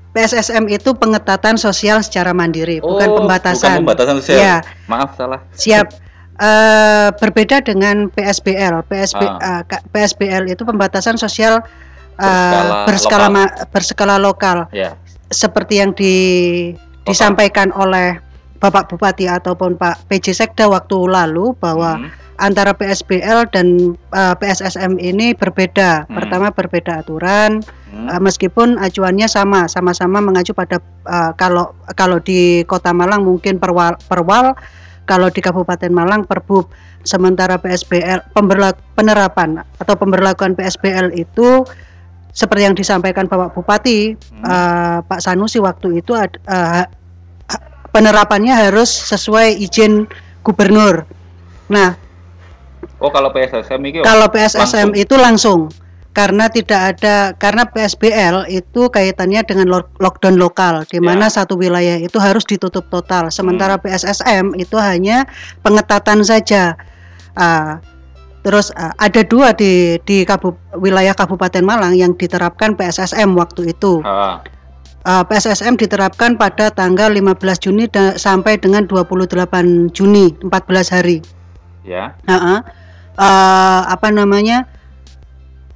PSSM 0.09 0.71
itu 0.71 0.95
pengetatan 0.95 1.59
sosial 1.59 1.99
secara 1.99 2.31
mandiri, 2.31 2.79
bukan 2.79 2.87
Oh, 3.11 3.27
Bukan 3.27 3.27
Bukan 3.67 3.83
pembatasan 3.83 4.15
sosial. 4.15 4.39
Ya, 4.39 4.55
Maaf 4.85 5.09
salah. 5.13 5.43
siap. 5.51 5.91
Eh 6.35 7.09
berbeda 7.13 7.59
dengan 7.59 8.07
PSBL. 8.09 8.79
PSB, 8.83 9.19
Ah. 9.21 9.59
K- 9.61 9.83
PSBL 9.85 10.47
itu 10.49 10.63
pembatasan 10.63 11.15
sosial 11.15 11.59
eh, 12.15 12.23
Berskala 12.23 12.87
berskala 12.87 13.19
lokal. 13.21 13.35
ma- 13.35 13.55
berskala 13.69 14.15
lokal. 14.17 14.57
Ya. 14.71 14.95
seperti 15.27 15.73
yang 15.75 15.91
di, 15.91 16.15
disampaikan 17.03 17.73
oleh 17.73 18.21
Bapak 18.59 18.87
Bupati 18.89 19.27
ataupun 19.27 19.75
Pak 19.75 20.07
PJ 20.07 20.31
Sekda 20.31 20.71
waktu 20.71 20.95
lalu 21.05 21.53
bahwa 21.59 21.99
Hmm. 21.99 22.09
antara 22.35 22.75
PSBL 22.75 23.47
dan 23.47 23.95
uh, 24.11 24.35
PSSM 24.35 24.99
ini 24.99 25.31
berbeda. 25.35 26.03
Hmm. 26.07 26.15
Pertama 26.19 26.51
berbeda 26.51 26.99
aturan, 27.03 27.63
Hmm. 27.91 28.07
uh, 28.11 28.19
meskipun 28.19 28.75
acuannya 28.75 29.27
sama, 29.27 29.67
sama-sama 29.71 30.19
mengacu 30.19 30.51
pada 30.51 30.79
uh, 31.07 31.31
kalau 31.35 31.75
kalau 31.95 32.19
di 32.19 32.63
Kota 32.67 32.91
Malang 32.91 33.23
mungkin 33.23 33.59
perwal, 33.59 33.95
perwal 34.07 34.55
kalau 35.05 35.29
di 35.31 35.39
Kabupaten 35.39 35.91
Malang 35.93 36.25
Perbub. 36.27 36.67
Sementara 37.05 37.61
PSBL 37.61 38.33
pemberlaku, 38.33 38.81
penerapan 38.97 39.61
atau 39.77 39.93
pemberlakuan 39.93 40.57
PSBL 40.57 41.13
itu 41.13 41.61
seperti 42.33 42.65
yang 42.65 42.75
disampaikan 42.75 43.29
Bapak 43.29 43.53
Bupati 43.53 44.17
Hmm. 44.17 44.43
uh, 44.43 44.97
Pak 45.05 45.21
Sanusi 45.21 45.61
waktu 45.61 46.01
itu 46.01 46.17
uh, 46.17 46.83
penerapannya 47.95 48.51
harus 48.51 48.91
sesuai 48.91 49.55
izin 49.55 50.03
gubernur. 50.43 51.07
Nah, 51.71 51.95
Oh 52.95 53.07
kalau 53.07 53.31
PSSM 53.31 53.79
ini 53.81 53.97
kalau 54.01 54.27
PSSM 54.27 54.91
langsung. 54.91 54.91
itu 54.93 55.15
langsung 55.15 55.59
karena 56.11 56.47
tidak 56.47 56.95
ada 56.95 57.15
karena 57.33 57.63
PSBL 57.65 58.47
itu 58.47 58.87
kaitannya 58.87 59.43
dengan 59.43 59.67
lo- 59.69 59.91
lockdown 59.97 60.35
lokal 60.35 60.83
di 60.85 60.99
mana 60.99 61.27
Ya. 61.27 61.33
satu 61.33 61.55
wilayah 61.55 61.97
itu 61.97 62.15
harus 62.17 62.43
ditutup 62.43 62.87
total. 62.87 63.27
Sementara 63.29 63.75
Hmm. 63.75 63.83
PSSM 63.83 64.55
itu 64.55 64.75
hanya 64.75 65.27
pengetatan 65.59 66.23
saja. 66.23 66.79
Ah, 67.33 67.83
terus 68.41 68.71
ah, 68.71 68.95
ada 68.95 69.23
dua 69.23 69.51
di 69.51 69.99
di 70.01 70.23
kabu- 70.23 70.55
wilayah 70.73 71.11
Kabupaten 71.11 71.59
Malang 71.61 71.95
yang 71.95 72.13
diterapkan 72.13 72.75
PSSM 72.75 73.35
waktu 73.35 73.71
itu. 73.71 73.99
Ah, 73.99 74.39
Uh, 74.39 74.54
PSSM 75.05 75.77
diterapkan 75.77 76.33
pada 76.33 76.73
tanggal 76.73 77.13
15 77.13 77.37
Juni 77.61 77.85
sampai 78.17 78.57
dengan 78.57 78.89
28 78.89 79.93
Juni, 79.93 80.33
14 80.41 80.89
hari. 80.89 81.21
ya. 81.85 82.17
Heeh. 82.25 82.59
Uh, 83.15 83.81
apa 83.85 84.09
namanya? 84.09 84.65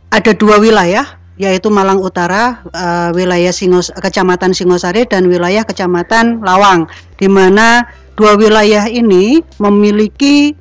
Ada 0.09 0.33
dua 0.33 0.57
wilayah, 0.57 1.05
yaitu 1.37 1.69
Malang 1.69 2.01
Utara, 2.01 2.65
uh, 2.73 3.13
wilayah 3.13 3.53
Singos, 3.53 3.93
Kecamatan 3.93 4.57
Singosari 4.57 5.05
dan 5.05 5.29
wilayah 5.29 5.61
Kecamatan 5.61 6.41
Lawang, 6.41 6.89
di 7.21 7.29
mana 7.29 7.85
dua 8.17 8.33
wilayah 8.33 8.89
ini 8.89 9.45
memiliki 9.61 10.57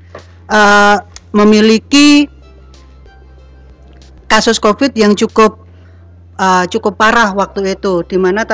uh, 0.53 1.01
memiliki 1.33 2.29
kasus 4.29 4.61
COVID 4.61 4.93
yang 4.93 5.17
cukup 5.17 5.68
uh, 6.39 6.65
cukup 6.71 6.97
parah 6.97 7.35
waktu 7.35 7.75
itu, 7.77 8.07
di 8.07 8.17
mana 8.17 8.47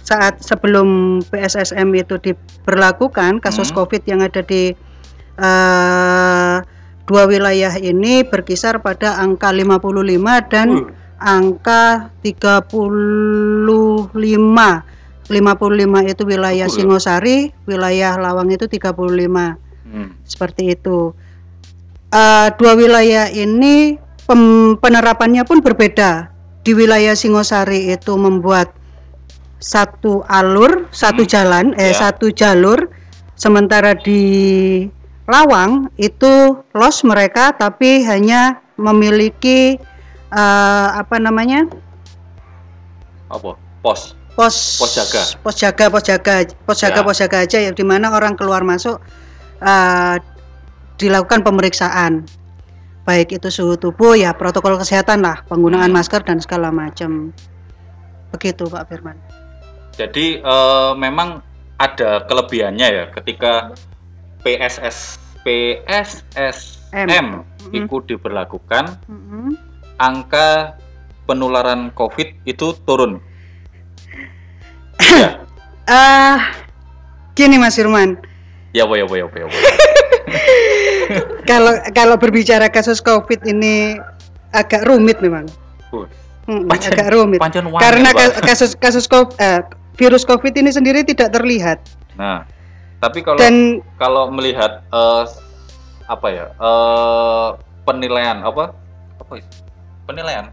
saat 0.00 0.40
sebelum 0.40 1.20
PSSM 1.28 1.92
itu 1.92 2.16
diberlakukan 2.16 3.44
kasus 3.44 3.68
Hmm. 3.68 3.84
COVID 3.84 4.02
yang 4.08 4.24
ada 4.24 4.40
di 4.40 4.72
uh, 5.36 6.56
dua 7.04 7.24
wilayah 7.28 7.76
ini 7.76 8.24
berkisar 8.24 8.80
pada 8.80 9.20
angka 9.20 9.52
55 9.52 10.52
dan 10.52 10.68
Uh. 10.70 10.88
angka 11.18 12.08
35 12.24 13.68
55 15.28 16.12
itu 16.12 16.22
wilayah 16.24 16.68
ya? 16.68 16.72
Singosari, 16.72 17.52
wilayah 17.68 18.16
Lawang 18.16 18.48
itu 18.48 18.64
35 18.64 19.60
Hmm. 19.88 20.16
seperti 20.24 20.72
itu. 20.76 21.12
Eh, 22.08 22.48
dua 22.56 22.72
wilayah 22.72 23.28
ini 23.28 24.00
penerapannya 24.80 25.44
pun 25.44 25.60
berbeda. 25.60 26.32
Di 26.62 26.72
wilayah 26.74 27.14
Singosari 27.14 27.88
itu 27.88 28.12
membuat 28.14 28.74
satu 29.58 30.22
alur, 30.28 30.86
satu 30.94 31.24
Hmm, 31.26 31.30
jalan, 31.30 31.66
eh 31.74 31.90
ya. 31.90 32.08
satu 32.08 32.30
jalur. 32.30 32.90
Sementara 33.34 33.94
di 33.94 34.22
Lawang 35.28 35.92
itu 35.96 36.56
los 36.72 36.96
mereka, 37.04 37.52
tapi 37.52 38.02
hanya 38.02 38.58
memiliki 38.76 39.78
eh, 40.28 40.88
apa 40.92 41.16
namanya 41.18 41.66
Apa? 43.28 43.56
Pos. 43.80 44.14
pos 44.32 44.54
Pos 44.78 44.90
jaga. 44.94 45.22
pos 45.42 45.54
jaga 45.58 45.84
pos 45.90 46.02
jaga 46.06 46.34
pos 46.62 46.76
jaga 46.78 47.00
Ya. 47.00 47.04
pos 47.04 47.16
jaga 47.18 47.36
aja 47.42 47.58
ya 47.58 47.70
di 47.74 47.82
mana 47.82 48.14
orang 48.14 48.38
keluar 48.38 48.62
masuk 48.62 49.02
eh, 49.60 50.16
dilakukan 50.96 51.42
pemeriksaan 51.42 52.22
baik 53.08 53.40
itu 53.40 53.48
suhu 53.48 53.80
tubuh 53.80 54.12
ya 54.12 54.36
protokol 54.36 54.76
kesehatan 54.76 55.24
lah 55.24 55.40
penggunaan 55.48 55.88
Hmm. 55.88 55.96
masker 55.96 56.20
dan 56.20 56.44
segala 56.44 56.68
macam 56.68 57.32
begitu 58.28 58.68
Pak 58.68 58.84
Firman 58.92 59.16
Jadi 59.96 60.38
eh, 60.38 60.90
memang 60.94 61.40
ada 61.80 62.22
kelebihannya 62.28 62.86
ya 62.86 63.04
ketika 63.10 63.72
PSS 64.44 65.16
PSSM 65.42 67.08
M. 67.08 67.26
itu 67.72 67.96
diberlakukan 68.04 69.00
Mm-mm. 69.08 69.56
angka 69.96 70.76
penularan 71.24 71.90
COVID 71.92 72.44
itu 72.44 72.72
turun. 72.84 73.18
ya. 75.18 75.42
Ah, 75.84 76.52
gini 77.32 77.56
Mas 77.56 77.74
Firman 77.74 78.20
Ya 78.70 78.84
ya 78.84 79.02
ya 79.02 79.24
ya 79.24 79.26
apa. 79.26 79.38
Kalau 81.48 81.72
kalau 81.90 82.14
berbicara 82.14 82.68
kasus 82.68 83.00
COVID 83.00 83.42
ini 83.42 83.96
agak 84.52 84.84
rumit 84.84 85.18
memang. 85.18 85.48
Uh, 85.88 86.04
Hmm, 86.44 86.64
Pancen- 86.64 86.92
agak 86.92 87.12
rumit. 87.12 87.40
Karena 87.76 88.08
ka- 88.10 88.40
kasus 88.42 88.72
kasus 88.72 89.04
COVID, 89.04 89.36
eh, 89.36 89.60
virus 89.98 90.24
COVID 90.24 90.54
ini 90.54 90.70
sendiri 90.70 91.02
tidak 91.02 91.28
terlihat 91.28 91.82
Nah, 92.14 92.46
tapi 92.98 93.20
kalau 93.20 93.36
dan 93.36 93.82
kalau 93.98 94.30
melihat 94.30 94.80
eh, 94.86 95.24
apa 96.06 96.26
ya 96.28 96.46
eh, 96.48 97.48
penilaian 97.82 98.40
apa 98.40 98.72
apa 99.18 99.32
itu? 99.34 99.50
penilaian 100.04 100.48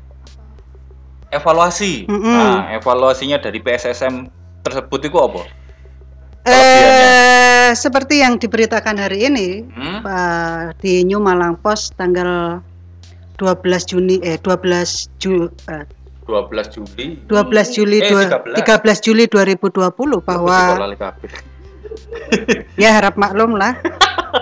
evaluasi 1.29 2.05
Mm-mm. 2.05 2.27
nah 2.27 2.67
evaluasinya 2.71 3.37
dari 3.37 3.57
PSSM 3.57 4.27
tersebut 4.61 4.99
itu 5.05 5.15
apa 5.15 5.47
eh 6.45 7.73
seperti 7.73 8.21
yang 8.21 8.37
diberitakan 8.37 8.95
hari 8.95 9.25
ini 9.25 9.65
Hmm? 9.67 9.99
Pak, 9.99 10.77
di 10.79 11.01
New 11.01 11.17
Malang 11.17 11.57
Post 11.57 11.93
tanggal 11.95 12.61
12 13.35 13.57
Juni 13.83 14.21
eh 14.21 14.37
12 14.37 15.09
Ju, 15.17 15.49
eh, 15.67 15.83
12 16.23 16.69
Juli 16.71 17.19
12 17.25 17.67
Juli 17.71 17.97
Eh, 17.99 18.07
dua- 18.07 18.29
13. 18.29 18.61
13 18.61 19.01
Juli 19.01 19.25
2020 19.25 20.21
bahwa 20.21 20.57
ya 22.81 22.89
harap 22.93 23.15
maklum 23.15 23.55
lah 23.55 23.77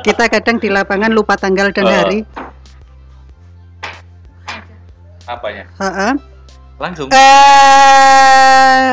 kita 0.02 0.28
kadang 0.28 0.58
di 0.58 0.68
lapangan 0.68 1.10
lupa 1.10 1.36
tanggal 1.36 1.72
dan 1.72 1.86
Eh. 1.86 1.94
hari 1.94 2.20
apanya 5.24 5.64
Heeh. 5.74 6.14
langsung 6.78 7.08
eh 7.10 8.92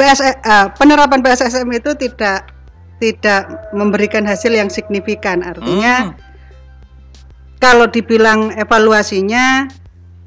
PS, 0.00 0.20
eh, 0.24 0.66
penerapan 0.80 1.20
PSSM 1.20 1.68
itu 1.76 1.92
tidak 1.92 2.48
tidak 3.00 3.72
memberikan 3.76 4.24
hasil 4.24 4.52
yang 4.52 4.72
signifikan 4.72 5.44
artinya 5.44 6.12
Hmm. 6.12 6.16
kalau 7.60 7.84
dibilang 7.84 8.52
evaluasinya 8.56 9.68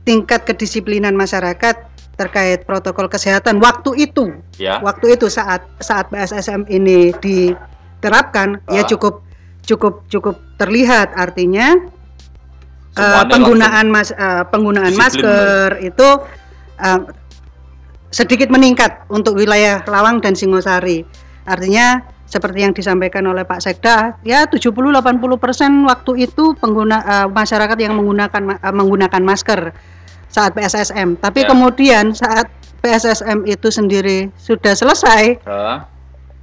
tingkat 0.06 0.46
kedisiplinan 0.46 1.18
masyarakat 1.18 1.74
terkait 2.14 2.66
protokol 2.70 3.10
kesehatan 3.10 3.58
waktu 3.58 4.10
itu 4.10 4.30
ya 4.62 4.78
waktu 4.86 5.18
itu 5.18 5.26
saat 5.30 5.66
saat 5.82 6.14
PSSM 6.14 6.70
ini 6.70 7.10
diterapkan 7.18 8.62
ya 8.70 8.82
Ah. 8.82 8.86
cukup 8.86 9.26
cukup 9.66 10.06
cukup 10.10 10.38
terlihat 10.62 11.18
artinya 11.18 11.74
Semuanya 12.94 13.26
penggunaan 13.26 13.86
mas 13.90 14.14
eh, 14.14 14.44
penggunaan 14.54 14.94
masker 14.94 15.82
itu 15.82 16.08
eh, 16.78 17.00
sedikit 18.14 18.54
meningkat 18.54 19.10
untuk 19.10 19.34
wilayah 19.34 19.82
Lawang 19.90 20.22
dan 20.22 20.38
Singosari. 20.38 21.02
Artinya 21.44 22.00
seperti 22.24 22.62
yang 22.62 22.74
disampaikan 22.74 23.26
oleh 23.26 23.44
Pak 23.44 23.62
Sekda 23.62 24.18
ya 24.22 24.46
70-80% 24.46 24.74
waktu 25.86 26.12
itu 26.24 26.54
pengguna 26.58 26.98
eh, 27.04 27.28
masyarakat 27.28 27.78
yang 27.78 27.94
menggunakan 27.94 28.58
eh, 28.58 28.74
menggunakan 28.74 29.22
masker 29.22 29.70
saat 30.30 30.54
PSSM 30.54 31.22
tapi 31.22 31.46
Ya. 31.46 31.54
kemudian 31.54 32.10
saat 32.14 32.50
PSSM 32.82 33.46
itu 33.46 33.70
sendiri 33.70 34.34
sudah 34.40 34.74
selesai 34.74 35.38
Eh, 35.38 35.78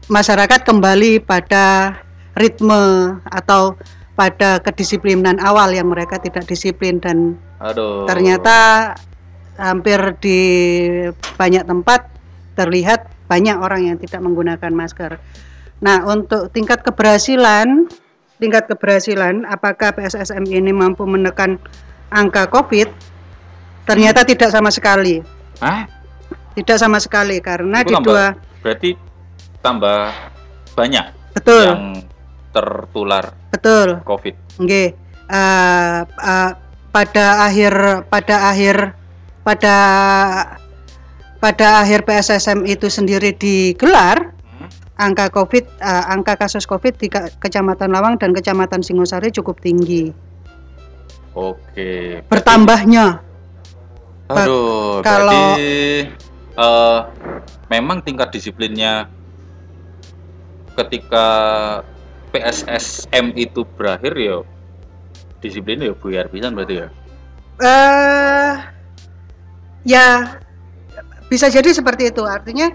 masyarakat 0.07 0.63
kembali 0.63 1.23
pada 1.23 1.99
ritme 2.35 3.17
atau 3.27 3.75
pada 4.15 4.63
kedisiplinan 4.63 5.43
awal 5.43 5.75
yang 5.75 5.91
mereka 5.91 6.21
tidak 6.21 6.47
disiplin 6.47 7.03
dan 7.03 7.35
aduh. 7.59 8.07
ternyata 8.07 8.93
hampir 9.57 9.99
di 10.21 10.39
banyak 11.35 11.65
tempat 11.67 12.07
terlihat 12.55 13.09
banyak 13.27 13.57
orang 13.57 13.95
yang 13.95 13.97
tidak 13.99 14.21
menggunakan 14.21 14.73
masker. 14.75 15.17
Nah, 15.81 16.05
untuk 16.05 16.53
tingkat 16.53 16.83
keberhasilan, 16.85 17.89
tingkat 18.37 18.69
keberhasilan 18.69 19.49
apakah 19.49 19.95
PSSM 19.97 20.45
ini 20.51 20.75
mampu 20.75 21.07
menekan 21.09 21.57
angka 22.11 22.51
Covid? 22.51 22.91
Ternyata 23.89 24.27
tidak 24.29 24.53
sama 24.53 24.69
sekali. 24.69 25.23
Hah? 25.63 25.89
Tidak 26.53 26.77
sama 26.77 26.99
sekali 27.01 27.39
karena 27.41 27.81
Itu 27.81 27.89
di 27.89 27.95
tambah- 27.97 28.07
dua 28.11 28.27
berarti 28.61 28.91
tambah 29.65 30.13
banyak 30.77 31.07
betul, 31.33 31.65
yang 31.65 31.85
tertular 32.53 33.25
betul. 33.49 33.89
COVID 34.05 34.35
Nggih. 34.61 34.89
Eh, 35.31 35.99
eh, 36.05 36.51
pada 36.91 37.27
akhir 37.47 38.05
pada 38.11 38.51
akhir 38.51 38.99
pada 39.41 39.77
pada 41.37 41.81
akhir 41.81 42.05
PSSM 42.05 42.65
itu 42.65 42.87
sendiri 42.87 43.33
digelar 43.33 44.37
Hmm? 44.51 44.69
angka 45.01 45.33
Covid 45.33 45.65
eh, 45.81 46.05
angka 46.07 46.37
kasus 46.37 46.65
Covid 46.65 46.93
di 46.95 47.09
Kecamatan 47.11 47.89
Lawang 47.89 48.21
dan 48.21 48.31
Kecamatan 48.31 48.81
Singosari 48.81 49.33
cukup 49.33 49.57
tinggi. 49.59 50.13
Oke. 51.33 52.21
Bertambahnya 52.27 53.25
Aduh, 54.29 55.01
kalau- 55.01 55.57
berarti 55.57 56.05
eh, 56.53 56.99
memang 57.69 57.99
tingkat 58.01 58.29
disiplinnya 58.31 59.09
ketika 60.77 61.27
PSSM 62.31 63.35
itu 63.35 63.67
berakhir 63.67 64.15
ya 64.15 64.37
disiplin 65.41 65.81
ya 65.81 65.93
buyar 65.93 66.29
pisan 66.29 66.53
berarti 66.53 66.85
ya. 66.85 66.89
eh 67.61 68.55
ya 69.85 70.37
bisa 71.31 71.47
jadi 71.49 71.71
seperti 71.71 72.11
itu. 72.11 72.23
Artinya 72.27 72.75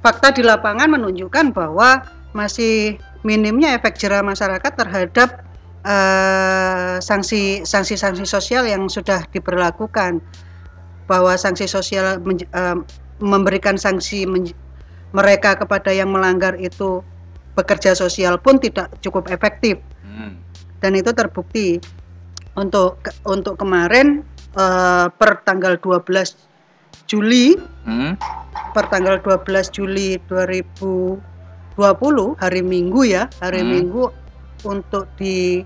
fakta 0.00 0.30
di 0.30 0.42
lapangan 0.44 0.88
menunjukkan 0.90 1.50
bahwa 1.52 2.04
masih 2.34 2.98
minimnya 3.24 3.74
efek 3.78 3.96
jerah 3.96 4.20
masyarakat 4.20 4.72
terhadap 4.74 5.42
eh, 5.84 6.96
sanksi 7.00 7.64
sanksi-sanksi 7.64 8.24
sosial 8.24 8.64
yang 8.68 8.86
sudah 8.88 9.24
diberlakukan. 9.30 10.20
Bahwa 11.04 11.36
sanksi 11.36 11.68
sosial 11.68 12.16
menj- 12.24 12.48
eh, 12.48 12.78
memberikan 13.20 13.76
sanksi 13.76 14.24
menj- 14.24 14.56
mereka 15.14 15.54
kepada 15.54 15.94
yang 15.94 16.10
melanggar 16.10 16.58
itu 16.58 17.04
bekerja 17.54 17.94
sosial 17.94 18.34
pun 18.42 18.58
tidak 18.58 18.90
cukup 18.98 19.30
efektif 19.30 19.78
Hmm. 20.02 20.34
dan 20.82 20.98
itu 20.98 21.14
terbukti 21.14 21.78
untuk 22.58 22.98
untuk 23.22 23.54
kemarin 23.54 24.26
eh, 24.54 25.06
per 25.10 25.42
tanggal 25.42 25.76
12 25.78 26.34
Juli 27.04 27.54
Hmm? 27.84 28.16
per 28.72 28.88
tanggal 28.88 29.20
12 29.20 29.44
Juli 29.70 30.16
2020 30.24 31.20
hari 32.38 32.62
Minggu 32.62 33.02
ya 33.04 33.28
hari 33.38 33.60
Hmm. 33.60 33.70
Minggu 33.70 34.04
untuk 34.64 35.10
di 35.14 35.60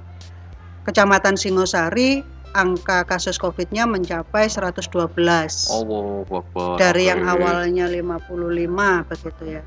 Kecamatan 0.83 1.37
Singosari 1.37 2.25
angka 2.49 3.05
kasus 3.05 3.37
Covid-nya 3.37 3.85
mencapai 3.85 4.49
112 4.49 5.69
Oh, 5.69 5.85
wow, 5.85 6.25
wow, 6.27 6.43
wow. 6.57 6.75
dari 6.75 7.07
yang 7.07 7.23
awalnya 7.23 7.85
55 7.87 8.25
begitu 9.05 9.45
ya 9.53 9.63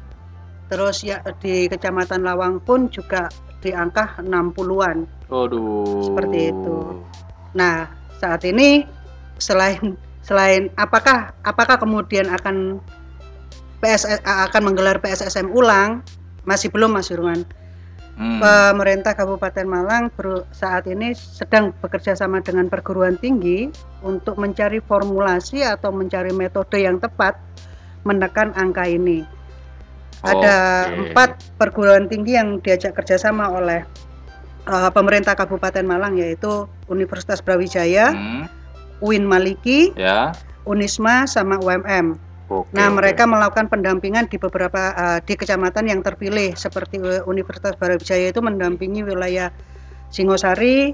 terus 0.65 1.03
ya 1.03 1.21
di 1.37 1.67
Kecamatan 1.67 2.25
Lawang 2.25 2.57
pun 2.59 2.89
juga 2.89 3.29
di 3.61 3.69
angka 3.69 4.17
60-an 4.19 5.05
Aduh. 5.29 6.03
Seperti 6.03 6.51
itu. 6.51 6.75
Nah, 7.53 7.87
saat 8.17 8.41
ini 8.43 8.83
selain 9.41 9.97
selain 10.21 10.69
apakah 10.77 11.33
apakah 11.41 11.81
kemudian 11.81 12.29
akan 12.29 12.77
PSS 13.81 14.21
akan 14.21 14.61
menggelar 14.61 15.01
PSSM 15.01 15.49
ulang? 15.49 16.05
Masih 16.45 16.69
belum 16.69 16.93
Mas 16.93 17.09
Firman. 17.09 17.41
Hmm. 18.21 18.37
Pemerintah 18.37 19.17
Kabupaten 19.17 19.65
Malang 19.65 20.13
saat 20.53 20.85
ini 20.85 21.17
sedang 21.17 21.73
bekerja 21.81 22.13
sama 22.13 22.37
dengan 22.43 22.69
perguruan 22.69 23.17
tinggi 23.17 23.73
untuk 24.05 24.37
mencari 24.37 24.77
formulasi 24.77 25.65
atau 25.65 25.89
mencari 25.89 26.29
metode 26.29 26.85
yang 26.85 27.01
tepat 27.01 27.33
menekan 28.05 28.53
angka 28.53 28.85
ini. 28.85 29.25
Ada 30.21 30.85
Oke. 30.85 30.97
empat 31.09 31.29
perguruan 31.57 32.05
tinggi 32.05 32.37
yang 32.37 32.61
diajak 32.61 32.93
kerjasama 32.93 33.49
oleh 33.49 33.81
uh, 34.69 34.93
pemerintah 34.93 35.33
Kabupaten 35.33 35.81
Malang 35.81 36.13
yaitu 36.19 36.69
Universitas 36.93 37.41
Brawijaya, 37.41 38.13
Hmm. 38.13 38.45
UIN 39.01 39.25
Maliki, 39.25 39.91
Ya. 39.97 40.31
Unisma, 40.63 41.25
sama 41.25 41.57
UMM. 41.57 42.15
Oke, 42.47 42.69
Nah, 42.75 42.91
oke. 42.91 42.99
mereka 42.99 43.23
melakukan 43.25 43.67
pendampingan 43.67 44.27
di 44.27 44.35
beberapa 44.35 44.91
uh, 44.93 45.19
di 45.19 45.33
kecamatan 45.33 45.87
yang 45.87 46.03
terpilih 46.03 46.53
seperti 46.53 46.99
uh, 46.99 47.23
Universitas 47.25 47.73
Brawijaya 47.75 48.29
itu 48.29 48.43
mendampingi 48.43 49.01
wilayah 49.01 49.49
Singosari, 50.11 50.91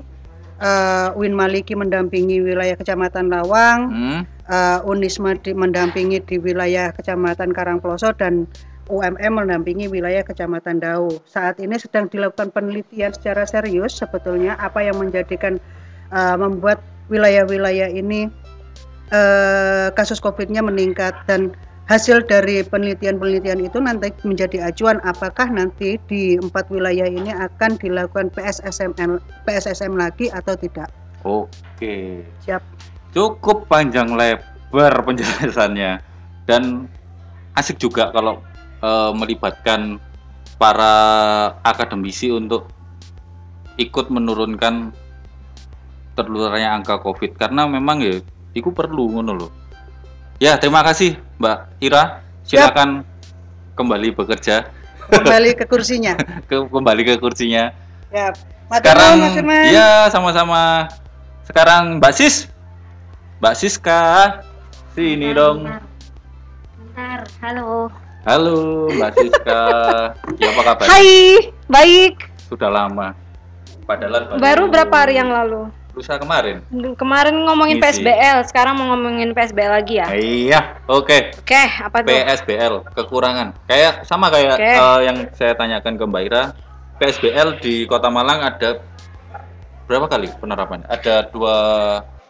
uh, 0.62 1.18
UIN 1.18 1.34
Maliki 1.34 1.74
mendampingi 1.74 2.38
wilayah 2.40 2.78
Kecamatan 2.78 3.34
Lawang, 3.34 3.80
Hmm. 3.90 4.22
uh, 4.46 4.86
Unisma 4.86 5.34
di- 5.36 5.58
mendampingi 5.58 6.22
di 6.22 6.38
wilayah 6.38 6.94
Kecamatan 6.94 7.50
Karangploso 7.50 8.14
dan 8.14 8.46
UMM 8.88 9.34
mendampingi 9.36 9.90
wilayah 9.90 10.24
Kecamatan 10.24 10.80
Dau. 10.80 11.10
Saat 11.26 11.60
ini 11.60 11.76
sedang 11.76 12.08
dilakukan 12.08 12.54
penelitian 12.54 13.12
secara 13.12 13.44
serius 13.44 13.98
sebetulnya 13.98 14.56
apa 14.56 14.80
yang 14.80 14.96
menjadikan 14.96 15.58
uh, 16.08 16.38
membuat 16.38 16.80
wilayah-wilayah 17.08 17.92
ini 17.92 18.28
uh, 19.12 19.90
kasus 19.96 20.20
COVID-nya 20.20 20.64
meningkat 20.64 21.16
dan 21.28 21.56
hasil 21.88 22.28
dari 22.28 22.68
penelitian-penelitian 22.68 23.64
itu 23.64 23.80
nanti 23.80 24.12
menjadi 24.28 24.68
acuan 24.68 25.00
apakah 25.08 25.48
nanti 25.48 25.96
di 26.12 26.36
empat 26.36 26.68
wilayah 26.68 27.08
ini 27.08 27.32
akan 27.32 27.80
dilakukan 27.80 28.28
PSSM 28.36 28.92
PSSM 29.48 29.96
lagi 29.96 30.28
atau 30.28 30.60
tidak. 30.60 30.92
Oke. 31.24 32.28
Siap. 32.44 32.60
Cukup 33.16 33.72
panjang 33.72 34.12
lebar 34.14 34.94
penjelasannya 35.08 36.04
dan 36.44 36.92
asik 37.56 37.80
juga 37.80 38.12
kalau 38.12 38.44
eh, 38.84 39.12
melibatkan 39.16 39.98
para 40.60 40.94
akademisi 41.64 42.30
untuk 42.36 42.68
ikut 43.80 44.12
menurunkan 44.12 44.92
terlalunya 46.18 46.74
angka 46.74 46.98
Covid 46.98 47.38
karena 47.38 47.70
memang 47.70 48.02
ya 48.02 48.18
itu 48.52 48.74
perlu 48.74 49.14
ngono 49.14 49.38
loh. 49.38 49.52
Ya, 50.42 50.58
terima 50.58 50.82
kasih 50.82 51.14
Mbak 51.38 51.58
Ira. 51.80 52.26
Silakan 52.42 53.04
kembali 53.76 54.16
bekerja, 54.16 54.66
Kembali 55.08 55.54
ke 55.54 55.66
kursinya. 55.72 56.16
ke 56.48 56.56
kembali 56.66 57.02
ke 57.06 57.14
kursinya. 57.22 57.70
Siap. 58.10 58.34
Matur 58.68 58.84
Sekarang 58.84 59.14
nuwun, 59.14 59.24
Mas 59.24 59.36
Firman. 59.36 59.64
ya 59.70 59.90
sama-sama. 60.10 60.64
Sekarang 61.44 62.00
Mbak 62.00 62.14
Sis. 62.14 62.48
Mbak 63.40 63.54
Siska. 63.56 64.02
Sini 64.92 65.32
dong. 65.32 65.68
Bentar, 66.76 67.22
halo. 67.40 67.88
Halo 68.24 68.88
Mbak 68.92 69.12
Siska. 69.14 69.62
ya 70.42 70.48
apa 70.52 70.62
kabar? 70.66 70.86
Hai, 70.88 71.12
baik. 71.68 72.16
Sudah 72.48 72.68
lama. 72.68 73.12
Padahal 73.84 74.36
Baru 74.36 74.68
berapa 74.68 74.96
hari 74.96 75.16
yang 75.16 75.32
lalu? 75.32 75.68
Lusa 75.98 76.22
kemarin. 76.22 76.62
Kemarin 76.94 77.34
ngomongin 77.42 77.82
Ngisi. 77.82 78.06
PSBL, 78.06 78.46
sekarang 78.46 78.78
mau 78.78 78.94
ngomongin 78.94 79.34
PSBL 79.34 79.82
lagi 79.82 79.98
ya? 79.98 80.08
Iya, 80.14 80.60
oke. 80.86 81.42
Oke, 81.42 81.58
apa 81.82 82.06
tuh? 82.06 82.14
PSBL 82.14 82.74
kekurangan. 82.94 83.58
Kayak 83.66 84.06
sama 84.06 84.30
kayak 84.30 84.62
Oke. 84.62 84.70
eh, 84.78 85.00
yang 85.10 85.18
saya 85.34 85.58
tanyakan 85.58 85.98
ke 85.98 86.04
Mbak 86.06 86.24
Ira. 86.30 86.44
PSBL 87.02 87.58
di 87.58 87.90
Kota 87.90 88.14
Malang 88.14 88.46
ada 88.46 88.78
berapa 89.90 90.06
kali 90.06 90.30
penerapannya? 90.38 90.86
Ada 90.86 91.34
dua 91.34 91.58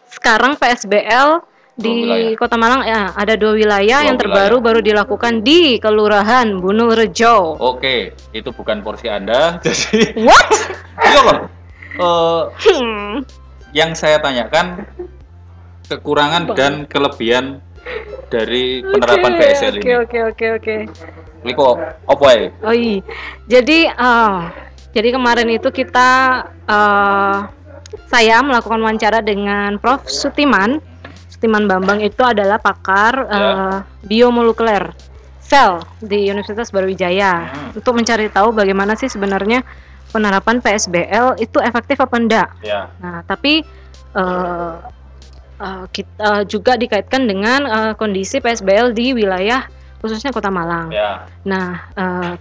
Sekarang 0.08 0.56
PSBL 0.56 1.44
di 1.76 1.92
wilayah. 2.08 2.32
Kota 2.40 2.56
Malang 2.56 2.88
ya 2.88 3.12
ada 3.12 3.36
dua 3.36 3.52
wilayah 3.52 4.00
Dua 4.00 4.08
yang 4.08 4.16
terbaru 4.16 4.64
baru 4.64 4.80
dilakukan 4.80 5.44
di 5.44 5.76
Kelurahan 5.76 6.56
Bunul 6.56 6.96
Rejo. 6.96 7.60
Oke, 7.60 8.16
itu 8.32 8.48
bukan 8.48 8.80
porsi 8.80 9.12
Anda. 9.12 9.56
Jadi 9.64 10.24
What? 10.24 10.48
iya 11.04 11.20
loh. 11.20 11.38
Eh, 11.98 12.42
Hmm. 12.64 13.20
Yang 13.70 13.92
saya 13.92 14.18
tanyakan 14.18 14.84
kekurangan 15.86 16.52
dan 16.52 16.84
kelebihan 16.84 17.60
dari 18.28 18.84
penerapan 18.84 19.32
Oke, 19.34 19.40
PSL 19.40 19.72
Oke, 19.72 19.80
ini. 19.80 19.94
oke, 19.96 20.18
oke, 20.28 20.46
oke. 20.56 20.76
Liko, 21.40 21.70
apa 22.04 22.26
ya? 22.30 22.46
Oh 22.60 22.74
iya. 22.74 23.00
Jadi 23.46 23.88
eh, 23.88 24.38
jadi 24.92 25.08
kemarin 25.10 25.48
itu 25.48 25.68
kita 25.70 26.10
eh, 26.66 27.36
saya 28.04 28.36
melakukan 28.42 28.80
wawancara 28.80 29.24
dengan 29.24 29.76
Prof 29.78 30.04
Sutiman. 30.04 30.80
Sutiman 31.28 31.64
Bambang 31.64 32.02
itu 32.02 32.20
adalah 32.20 32.58
pakar 32.58 33.14
Ya. 33.24 33.32
eh, 33.32 33.76
biomolekuler 34.04 34.92
sel 35.40 35.80
di 35.96 36.28
Universitas 36.28 36.68
Barujaya 36.68 37.48
Hmm. 37.48 37.80
untuk 37.80 37.96
mencari 37.96 38.28
tahu 38.28 38.52
bagaimana 38.52 38.92
sih 38.92 39.08
sebenarnya 39.08 39.64
penerapan 40.10 40.60
PSBL 40.64 41.36
itu 41.40 41.58
efektif 41.60 42.00
apa 42.00 42.16
enggak. 42.16 42.48
Ya. 42.64 42.88
Nah, 43.00 43.20
tapi 43.28 43.62
eh, 44.16 44.74
eh, 45.60 45.84
kita 45.92 46.48
juga 46.48 46.76
dikaitkan 46.80 47.28
dengan 47.28 47.60
eh, 47.68 47.92
kondisi 47.94 48.40
PSBL 48.40 48.96
di 48.96 49.12
wilayah 49.12 49.68
khususnya 49.98 50.30
Kota 50.30 50.48
Malang. 50.48 50.88
Ya. 50.94 51.26
Nah, 51.44 51.68
eh, 51.94 52.32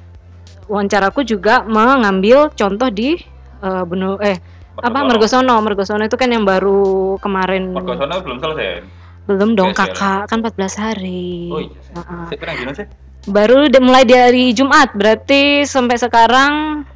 wawancaraku 0.67 1.23
juga 1.23 1.63
mengambil 1.67 2.51
contoh 2.53 2.89
di 2.91 3.19
eh, 3.63 3.83
Benu 3.87 4.19
eh 4.21 4.37
apa 4.77 4.99
Mergosono. 5.03 5.57
Mergosono 5.59 6.05
itu 6.05 6.15
kan 6.15 6.29
yang 6.29 6.45
baru 6.45 7.17
kemarin 7.17 7.73
Mergosono 7.73 8.21
belum 8.21 8.37
selesai. 8.39 8.95
belum 9.27 9.59
dong 9.59 9.75
PSBL. 9.75 9.91
kakak 9.91 10.21
kan 10.31 10.39
14 10.39 10.83
hari. 10.87 11.51
Oh 11.51 11.59
iya. 11.59 11.79
Heeh. 11.99 12.25
Saya 12.31 12.37
kira 12.39 12.51
gimana 12.55 12.77
sih? 12.77 12.87
Baru 13.27 13.67
mulai 13.83 14.07
dari 14.07 14.55
Jumat 14.55 14.95
berarti 14.95 15.67
sampai 15.67 15.99
sekarang 15.99 16.87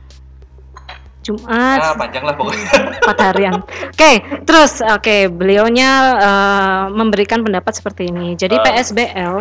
Jumat 1.21 1.77
Ah, 1.77 1.93
panjang 1.93 2.25
lah 2.25 2.33
pokoknya. 2.33 2.65
empat 3.05 3.17
harian. 3.21 3.61
Oke, 3.93 4.11
terus 4.41 4.81
oke 4.81 5.29
beliaunya 5.29 5.89
eh, 6.17 6.83
memberikan 6.89 7.45
pendapat 7.45 7.77
seperti 7.77 8.09
ini. 8.09 8.33
Jadi 8.33 8.57
Ah. 8.57 8.63
PSBL 8.65 9.35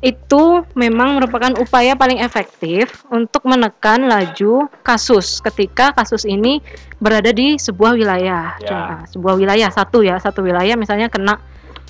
itu 0.00 0.64
memang 0.72 1.20
merupakan 1.20 1.52
upaya 1.60 1.92
paling 1.94 2.22
efektif 2.22 3.04
untuk 3.12 3.44
menekan 3.44 4.08
laju 4.08 4.72
kasus 4.80 5.44
ketika 5.44 5.92
kasus 5.92 6.24
ini 6.24 6.64
berada 6.96 7.28
di 7.28 7.60
sebuah 7.60 7.92
wilayah. 7.98 8.56
Ya. 8.62 8.68
Cuma, 8.68 8.94
sebuah 9.10 9.34
wilayah 9.36 9.68
satu 9.68 10.00
ya, 10.00 10.16
satu 10.16 10.40
wilayah 10.40 10.74
misalnya 10.80 11.12
kena 11.12 11.36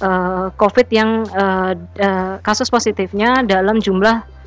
eh, 0.02 0.46
COVID 0.56 0.88
yang 0.90 1.22
eh, 1.30 1.72
eh, 2.00 2.34
kasus 2.42 2.66
positifnya 2.68 3.46
dalam 3.46 3.78
jumlah 3.78 4.37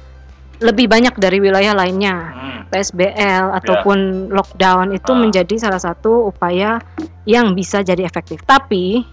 lebih 0.62 0.86
banyak 0.86 1.17
dari 1.17 1.38
wilayah 1.38 1.74
lainnya. 1.74 2.15
Hmm. 2.32 2.50
PSBL 2.71 3.52
ataupun 3.52 3.97
lockdown 4.32 4.95
itu 4.95 5.12
Ah. 5.12 5.19
menjadi 5.19 5.60
salah 5.60 5.78
satu 5.78 6.32
upaya 6.32 6.80
yang 7.26 7.52
bisa 7.52 7.84
jadi 7.84 8.08
efektif. 8.08 8.39
Tapi 8.41 9.04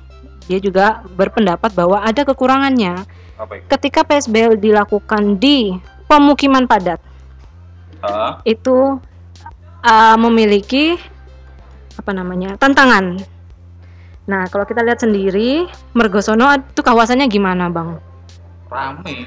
dia 0.47 0.63
juga 0.63 0.87
berpendapat 1.11 1.75
bahwa 1.75 1.99
ada 1.99 2.23
kekurangannya 2.23 3.03
Apa 3.35 3.53
itu? 3.59 3.65
ketika 3.69 4.01
PSBL 4.03 4.57
dilakukan 4.57 5.37
di 5.37 5.75
pemukiman 6.07 6.65
padat 6.65 7.03
Ah, 7.99 8.39
itu 8.45 8.97
uh, 9.83 10.17
memiliki 10.17 10.95
apa 11.93 12.15
namanya 12.15 12.55
tantangan. 12.55 13.19
Nah 14.25 14.47
kalau 14.47 14.63
kita 14.63 14.81
lihat 14.81 15.03
sendiri 15.03 15.67
Mergosono 15.93 16.47
itu 16.55 16.79
kawasannya 16.79 17.27
gimana 17.27 17.67
bang? 17.67 17.99
rame, 18.69 19.27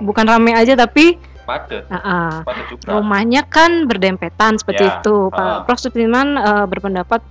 Bukan 0.00 0.24
rame 0.24 0.54
aja 0.54 0.72
tapi 0.72 1.18
padat, 1.46 1.86
uh, 1.86 1.96
uh, 1.96 2.32
padat 2.42 2.66
juga. 2.68 2.98
rumahnya 2.98 3.46
kan 3.46 3.86
berdempetan 3.86 4.58
seperti 4.58 4.84
Ya, 4.84 4.98
itu. 4.98 5.30
Pak 5.30 5.64
Prof 5.64 5.78
Sudirman 5.78 6.36
eh, 6.36 6.66
berpendapat 6.66 7.22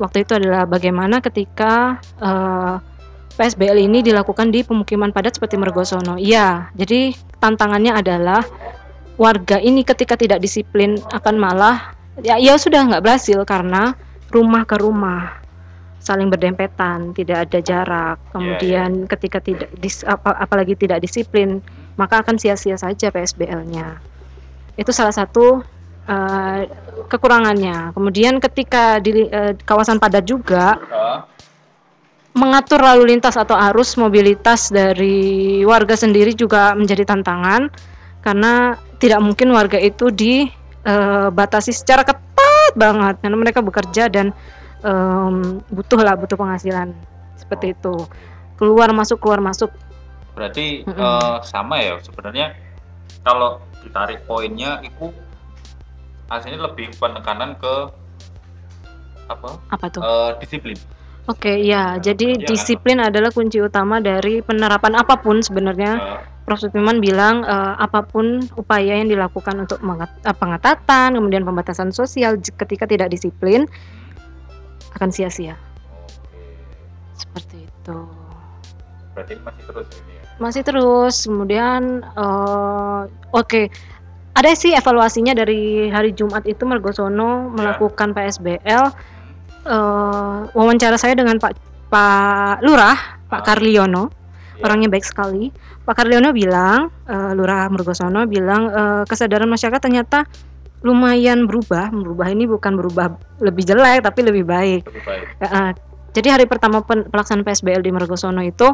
waktu 0.00 0.24
itu 0.24 0.32
adalah 0.34 0.64
bagaimana 0.64 1.20
ketika 1.20 2.00
eh, 2.18 2.74
PSBL 3.32 3.78
ini 3.80 4.04
dilakukan 4.04 4.52
di 4.52 4.60
pemukiman 4.60 5.12
padat 5.14 5.40
seperti 5.40 5.56
Mergosono. 5.56 6.20
Iya, 6.20 6.68
jadi 6.76 7.16
tantangannya 7.40 7.96
adalah 7.96 8.44
warga 9.16 9.56
ini 9.60 9.84
ketika 9.84 10.16
tidak 10.16 10.40
disiplin 10.40 11.00
akan 11.12 11.36
malah 11.40 11.96
ya, 12.20 12.36
ya 12.36 12.56
sudah 12.60 12.84
nggak 12.88 13.04
berhasil 13.04 13.40
karena 13.48 13.96
rumah 14.32 14.64
ke 14.68 14.76
rumah 14.76 15.42
saling 16.02 16.28
berdempetan, 16.28 17.14
tidak 17.14 17.46
ada 17.48 17.58
jarak. 17.62 18.18
Iya, 18.18 18.30
Kemudian 18.34 18.90
ketika 19.06 19.38
tidak 19.38 19.70
dis, 19.78 20.02
apa, 20.02 20.34
apalagi 20.34 20.74
tidak 20.74 20.98
disiplin, 20.98 21.62
maka 21.96 22.24
akan 22.24 22.36
sia-sia 22.40 22.76
saja 22.80 23.12
PSBL-nya. 23.12 24.00
Itu 24.76 24.90
salah 24.90 25.12
satu 25.12 25.60
eh, 26.08 26.60
kekurangannya. 27.08 27.92
Kemudian 27.92 28.40
ketika 28.40 28.98
di 28.98 29.28
eh, 29.28 29.52
kawasan 29.62 30.00
padat 30.00 30.24
juga 30.24 30.80
mengatur 32.32 32.80
lalu 32.80 33.12
lintas 33.12 33.36
atau 33.36 33.52
arus 33.70 34.00
mobilitas 34.00 34.72
dari 34.72 35.60
warga 35.68 35.92
sendiri 35.92 36.32
juga 36.32 36.72
menjadi 36.72 37.04
tantangan 37.04 37.68
karena 38.24 38.80
tidak 38.96 39.20
mungkin 39.20 39.52
warga 39.52 39.76
itu 39.76 40.08
dibatasi 40.08 41.76
secara 41.76 42.08
ketat 42.08 42.72
banget 42.72 43.20
karena 43.20 43.36
mereka 43.36 43.60
bekerja 43.60 44.08
dan 44.08 44.32
em, 44.80 45.60
butuh 45.68 46.00
lah 46.00 46.16
butuh 46.16 46.40
penghasilan 46.40 46.96
seperti 47.36 47.76
itu 47.76 48.08
keluar 48.56 48.88
masuk 48.96 49.20
keluar 49.20 49.44
masuk 49.44 49.68
berarti 50.32 50.82
Mm-mm. 50.82 50.96
eh, 50.96 51.36
sama 51.44 51.76
ya 51.78 52.00
sebenarnya 52.00 52.56
kalau 53.22 53.60
ditarik 53.84 54.24
poinnya 54.24 54.80
itu 54.80 55.12
aslinya 56.26 56.64
lebih 56.66 56.88
penekanan 56.96 57.54
ke 57.56 57.74
apa 59.28 59.48
apa 59.68 59.86
tuh 59.88 60.00
eh, 60.00 60.30
disiplin 60.40 60.76
oke 61.28 61.52
ya 61.60 61.96
jadi 61.96 62.34
Iya 62.34 62.40
kan? 62.40 62.48
disiplin 62.48 62.98
adalah 62.98 63.30
kunci 63.30 63.60
utama 63.60 64.00
dari 64.00 64.40
penerapan 64.40 64.96
apa 64.96 65.20
pun 65.20 65.40
sebenarnya 65.40 65.92
Eh, 65.96 66.20
Prof. 66.42 66.58
Supiman 66.58 66.98
bilang 66.98 67.46
eh, 67.46 67.74
apa 67.78 68.02
pun 68.02 68.42
upaya 68.58 68.98
yang 68.98 69.06
dilakukan 69.06 69.62
untuk 69.62 69.78
pengetatan, 70.26 71.14
kemudian 71.14 71.46
pembatasan 71.46 71.94
sosial 71.94 72.34
ketika 72.34 72.82
tidak 72.82 73.14
disiplin 73.14 73.70
akan 74.98 75.14
sia-sia. 75.14 75.54
Seperti 77.14 77.62
itu. 77.62 77.98
berarti 79.14 79.38
masih 79.38 79.62
terus 79.70 79.88
ini 80.02 80.11
ya 80.11 80.11
Masih 80.40 80.62
terus, 80.64 81.28
kemudian 81.28 82.00
eh, 82.04 83.00
oke. 83.32 83.62
Ada 84.32 84.56
sih 84.56 84.72
evaluasinya 84.72 85.36
dari 85.36 85.92
hari 85.92 86.16
Jumat 86.16 86.48
itu 86.48 86.64
Mergosono 86.64 87.52
melakukan 87.52 88.16
PSBL. 88.16 88.84
Eh, 89.62 90.38
wawancara 90.56 90.96
saya 90.96 91.12
dengan 91.12 91.36
Pak 91.36 91.52
Pak 91.92 92.64
Lurah, 92.64 92.96
Pak 93.28 93.40
Ah. 93.40 93.44
Karliono. 93.44 94.08
orangnya 94.62 94.86
baik 94.94 95.02
sekali. 95.02 95.50
Pak 95.82 95.90
Karliono 95.98 96.30
bilang, 96.30 96.86
eh, 97.10 97.32
Lurah 97.34 97.66
Mergosono 97.66 98.30
bilang 98.30 98.70
eh, 98.70 99.02
kesadaran 99.10 99.50
masyarakat 99.50 99.82
ternyata 99.82 100.22
lumayan 100.86 101.50
berubah. 101.50 101.90
Berubah 101.90 102.30
ini 102.30 102.46
bukan 102.46 102.78
berubah 102.78 103.10
lebih 103.42 103.66
jelek 103.66 104.06
tapi 104.06 104.22
lebih 104.22 104.46
baik. 104.46 104.86
Lebih 104.86 105.02
baik. 105.02 105.26
Eh, 105.42 105.70
jadi 106.14 106.28
hari 106.38 106.46
pertama 106.46 106.78
pelaksanaan 106.86 107.42
PSBL 107.42 107.82
di 107.82 107.90
Mergosono 107.90 108.38
itu 108.38 108.70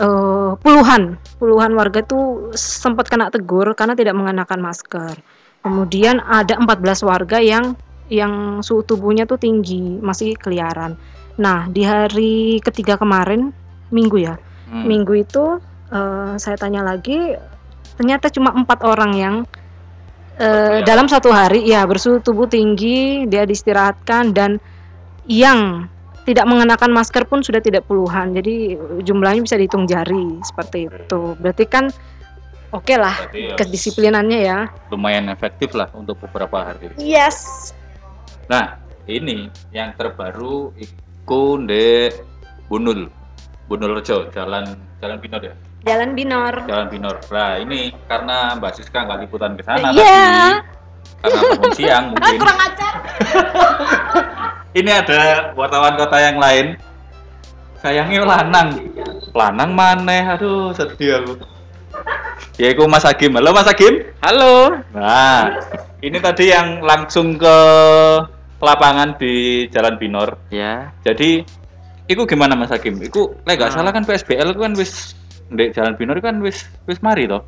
eh, 0.00 0.50
puluhan 0.56 1.20
puluhan 1.36 1.72
warga 1.76 2.00
tuh 2.04 2.54
sempat 2.56 3.10
kena 3.10 3.28
tegur 3.28 3.72
karena 3.76 3.92
tidak 3.98 4.14
mengenakan 4.16 4.60
masker. 4.62 5.16
Kemudian 5.62 6.18
ada 6.18 6.58
14 6.58 7.06
warga 7.06 7.38
yang 7.38 7.78
yang 8.10 8.60
suhu 8.60 8.82
tubuhnya 8.82 9.24
tuh 9.24 9.38
tinggi, 9.38 10.02
masih 10.02 10.34
keliaran. 10.34 10.98
Nah, 11.38 11.70
di 11.70 11.86
hari 11.86 12.58
ketiga 12.60 12.98
kemarin, 12.98 13.54
Minggu 13.92 14.20
ya. 14.20 14.36
Hmm. 14.68 14.84
Minggu 14.88 15.22
itu 15.22 15.62
eh, 15.92 16.34
saya 16.36 16.56
tanya 16.58 16.82
lagi, 16.82 17.36
ternyata 17.96 18.28
cuma 18.32 18.52
empat 18.52 18.82
orang 18.84 19.12
yang 19.14 19.36
Berkeliaran. 20.32 20.84
dalam 20.88 21.06
satu 21.06 21.28
hari 21.30 21.68
ya 21.68 21.84
bersuhu 21.86 22.18
tubuh 22.18 22.48
tinggi, 22.48 23.28
dia 23.28 23.44
diistirahatkan 23.44 24.32
dan 24.32 24.58
yang 25.28 25.86
tidak 26.22 26.46
mengenakan 26.46 26.90
masker 26.90 27.24
pun 27.24 27.42
sudah 27.42 27.58
tidak 27.58 27.82
puluhan. 27.84 28.30
Jadi 28.32 28.74
jumlahnya 29.00 29.42
bisa 29.42 29.56
dihitung 29.56 29.84
jari 29.84 30.38
seperti 30.42 30.86
itu. 30.86 31.34
Berarti 31.36 31.64
kan 31.66 31.90
oke 32.70 32.94
lah 32.94 33.16
Berarti 33.26 33.40
ya 33.42 33.54
kedisiplinannya 33.58 34.38
ya. 34.40 34.58
lumayan 34.88 35.26
efektif 35.28 35.72
lah 35.72 35.90
untuk 35.92 36.18
beberapa 36.20 36.62
hari. 36.64 36.94
Yes. 36.96 37.70
Nah, 38.46 38.78
ini 39.04 39.46
yang 39.70 39.92
terbaru 39.92 40.70
iku 40.76 41.58
ndek 41.58 42.22
Bunul. 42.66 43.10
Bunul 43.66 43.96
Rejo, 43.96 44.28
jalan 44.30 44.64
jalan 44.98 45.18
Binor 45.18 45.42
ya. 45.42 45.54
Jalan 45.82 46.14
Binor. 46.14 46.54
Jalan 46.64 46.86
Binor. 46.86 47.16
Nah, 47.28 47.58
ini 47.58 47.90
karena 48.06 48.54
Mbak 48.54 48.72
Siska 48.76 49.02
nggak 49.02 49.18
liputan 49.20 49.58
ke 49.58 49.62
sana 49.62 49.90
Iya. 49.90 49.98
tadi. 49.98 50.70
Karena 51.18 51.38
bangun 51.50 51.72
siang 51.74 52.04
mungkin. 52.14 52.38
kurang 52.38 52.58
ajar 52.60 52.94
ini 54.72 54.90
ada 54.90 55.52
wartawan 55.52 55.94
kota 55.96 56.16
yang 56.16 56.36
lain. 56.40 56.66
Sayangnya 57.82 58.22
lanang. 58.22 58.68
Lanang 59.34 59.70
maneh. 59.74 60.22
Aduh, 60.24 60.70
sedih 60.72 61.18
aku. 61.20 61.34
Ya 62.56 62.70
iku 62.70 62.86
Mas 62.86 63.04
Agim. 63.04 63.34
Halo 63.34 63.50
Mas 63.50 63.66
Agim. 63.66 64.06
Halo. 64.22 64.76
Nah, 64.94 65.50
ini 65.98 66.16
tadi 66.22 66.54
yang 66.54 66.80
langsung 66.80 67.36
ke 67.36 67.56
lapangan 68.62 69.18
di 69.18 69.66
Jalan 69.68 69.98
Binor. 69.98 70.38
Ya. 70.48 70.94
Jadi, 71.02 71.42
iku 72.06 72.22
gimana 72.22 72.54
Mas 72.54 72.70
Hakim? 72.70 73.02
Iku 73.02 73.34
lek 73.42 73.58
gak 73.58 73.74
Ah. 73.74 73.82
salah 73.82 73.90
kan 73.90 74.06
PSBL 74.06 74.54
kan 74.54 74.72
wis 74.78 75.18
ndek 75.50 75.74
Jalan 75.74 75.98
Binor 75.98 76.22
kan 76.22 76.38
wis 76.38 76.70
wis 76.86 77.02
mari 77.02 77.26
toh. 77.26 77.42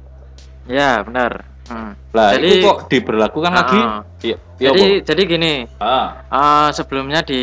Ya, 0.66 0.98
benar. 1.06 1.46
Hmm. 1.64 1.92
Lah, 2.12 2.36
Jadi- 2.36 2.60
iku 2.60 2.66
kok 2.66 2.78
diberlakukan 2.86 3.50
Ah, 3.50 3.56
lagi? 3.56 3.78
iya 4.22 4.36
Jadi 4.60 4.84
apa? 5.00 5.04
jadi 5.06 5.22
gini, 5.24 5.52
Ah. 5.78 6.08
eh, 6.26 6.68
sebelumnya 6.70 7.20
di 7.20 7.42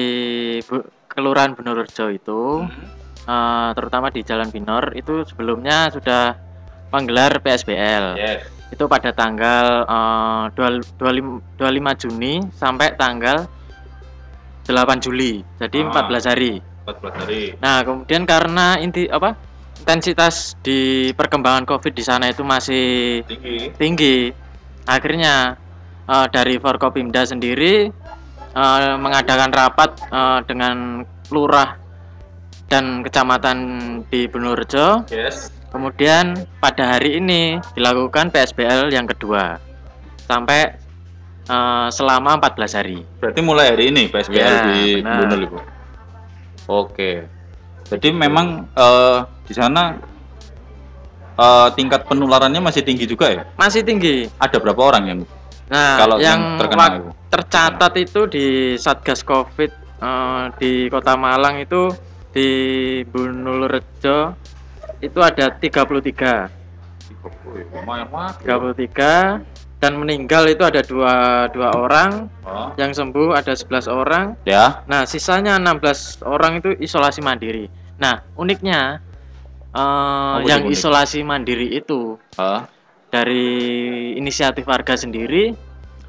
Bu- 0.62 0.86
Kelurahan 1.08 1.52
Benerjo 1.52 2.08
itu 2.08 2.64
Hmm. 2.64 2.86
eh, 3.24 3.70
terutama 3.74 4.08
di 4.08 4.22
Jalan 4.22 4.48
Binor 4.48 4.94
itu 4.94 5.26
sebelumnya 5.26 5.90
sudah 5.90 6.38
menggelar 6.88 7.42
PSBL. 7.42 8.16
Yes. 8.16 8.42
Itu 8.70 8.88
pada 8.88 9.12
tanggal 9.12 9.84
eh, 9.84 10.44
25, 10.54 11.42
25 11.58 11.92
Juni 11.98 12.40
sampai 12.54 12.96
tanggal 12.96 13.44
8 14.64 15.02
Juli. 15.02 15.44
Jadi 15.58 15.78
Ah. 15.82 15.86
14 15.90 16.24
hari. 16.24 16.54
14 16.82 17.14
hari. 17.16 17.44
Nah, 17.58 17.82
kemudian 17.82 18.24
karena 18.24 18.78
inti 18.78 19.06
apa? 19.06 19.36
Intensitas 19.82 20.54
di 20.62 21.10
perkembangan 21.18 21.66
Covid 21.66 21.98
di 21.98 22.06
sana 22.06 22.30
itu 22.30 22.46
masih 22.46 23.20
Tinggi. 23.26 23.74
tinggi. 23.82 24.18
Akhirnya 24.86 25.58
eh, 26.06 26.28
dari 26.30 26.62
Forkopimda 26.62 27.26
sendiri 27.26 27.90
eh, 28.54 28.94
mengadakan 29.02 29.50
rapat 29.50 29.90
eh, 30.06 30.40
dengan 30.46 31.02
lurah 31.34 31.82
dan 32.70 33.02
kecamatan 33.02 33.58
di 34.08 34.30
Benerjo. 34.30 35.10
Yes. 35.10 35.50
Kemudian 35.74 36.38
pada 36.62 36.94
hari 36.96 37.18
ini 37.18 37.58
dilakukan 37.74 38.30
PSBL 38.30 38.94
yang 38.94 39.10
kedua 39.10 39.58
sampai 40.30 40.78
eh, 41.50 41.88
selama 41.90 42.38
14 42.38 42.78
hari. 42.78 43.02
Berarti 43.18 43.42
mulai 43.42 43.74
hari 43.74 43.90
ini 43.90 44.14
PSBL 44.14 44.38
Ya, 44.38 44.62
di 44.70 45.02
Ibu. 45.02 45.58
Oke. 46.70 47.26
Jadi 47.92 48.08
memang 48.14 48.72
eh, 48.72 49.20
di 49.52 49.60
sana 49.60 50.00
eh, 51.36 51.68
tingkat 51.76 52.08
penularannya 52.08 52.64
masih 52.64 52.82
tinggi 52.82 53.04
juga 53.04 53.28
ya? 53.28 53.44
Masih 53.60 53.84
tinggi. 53.84 54.32
Ada 54.40 54.58
berapa 54.58 54.80
orang 54.80 55.04
yang 55.06 55.20
Nah, 55.72 55.96
Kalau 56.04 56.20
yang, 56.20 56.36
yang 56.36 56.60
terkena 56.60 56.86
itu? 57.00 57.08
tercatat 57.32 57.94
itu 57.96 58.22
di 58.28 58.46
Satgas 58.76 59.24
Covid 59.24 59.72
eh, 60.00 60.44
di 60.56 60.72
Kota 60.88 61.16
Malang 61.16 61.60
itu 61.60 61.92
di 62.32 62.48
Bunulrejo 63.08 64.36
itu 65.02 65.20
ada 65.20 65.52
33, 65.52 66.48
lumayan 67.74 68.08
banget. 68.08 68.36
33 68.46 69.44
dan 69.82 69.98
meninggal 69.98 70.46
itu 70.46 70.62
ada 70.62 70.80
dua 70.80 71.14
dua 71.50 71.74
orang, 71.74 72.30
Oh. 72.46 72.70
yang 72.78 72.94
sembuh 72.94 73.34
ada 73.34 73.58
11 73.58 73.90
orang. 73.90 74.38
Ya. 74.46 74.86
Nah, 74.86 75.10
sisanya 75.10 75.58
16 75.58 76.22
orang 76.22 76.62
itu 76.62 76.78
isolasi 76.78 77.20
mandiri. 77.20 77.66
Nah, 77.98 78.22
uniknya 78.38 79.02
Apa 79.72 80.44
yang 80.44 80.64
unik? 80.68 80.76
isolasi 80.76 81.24
mandiri 81.24 81.72
itu 81.72 82.20
Ah. 82.36 82.68
dari 83.08 83.48
inisiatif 84.16 84.64
warga 84.64 84.96
sendiri, 84.96 85.56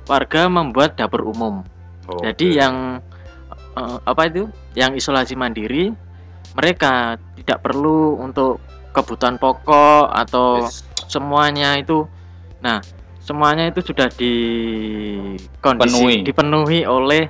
warga 0.05 0.47
membuat 0.47 0.95
dapur 0.95 1.23
umum. 1.25 1.63
Oke. 2.05 2.27
Jadi 2.27 2.59
yang 2.59 2.99
eh, 3.73 3.99
apa 4.03 4.23
itu? 4.27 4.51
Yang 4.75 5.01
isolasi 5.01 5.33
mandiri, 5.33 5.95
mereka 6.53 7.17
tidak 7.35 7.63
perlu 7.63 8.19
untuk 8.19 8.61
kebutuhan 8.91 9.39
pokok 9.39 10.11
atau 10.11 10.61
Yes. 10.61 10.85
semuanya 11.07 11.79
itu. 11.79 12.05
Nah, 12.61 12.85
semuanya 13.19 13.65
itu 13.67 13.81
sudah 13.81 14.11
di 14.11 14.35
kondisi 15.59 15.97
Penuhi. 15.97 16.17
dipenuhi 16.21 16.81
oleh 16.85 17.25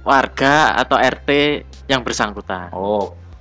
warga 0.00 0.78
atau 0.78 0.96
RT 0.96 1.28
yang 1.86 2.00
bersangkutan. 2.00 2.70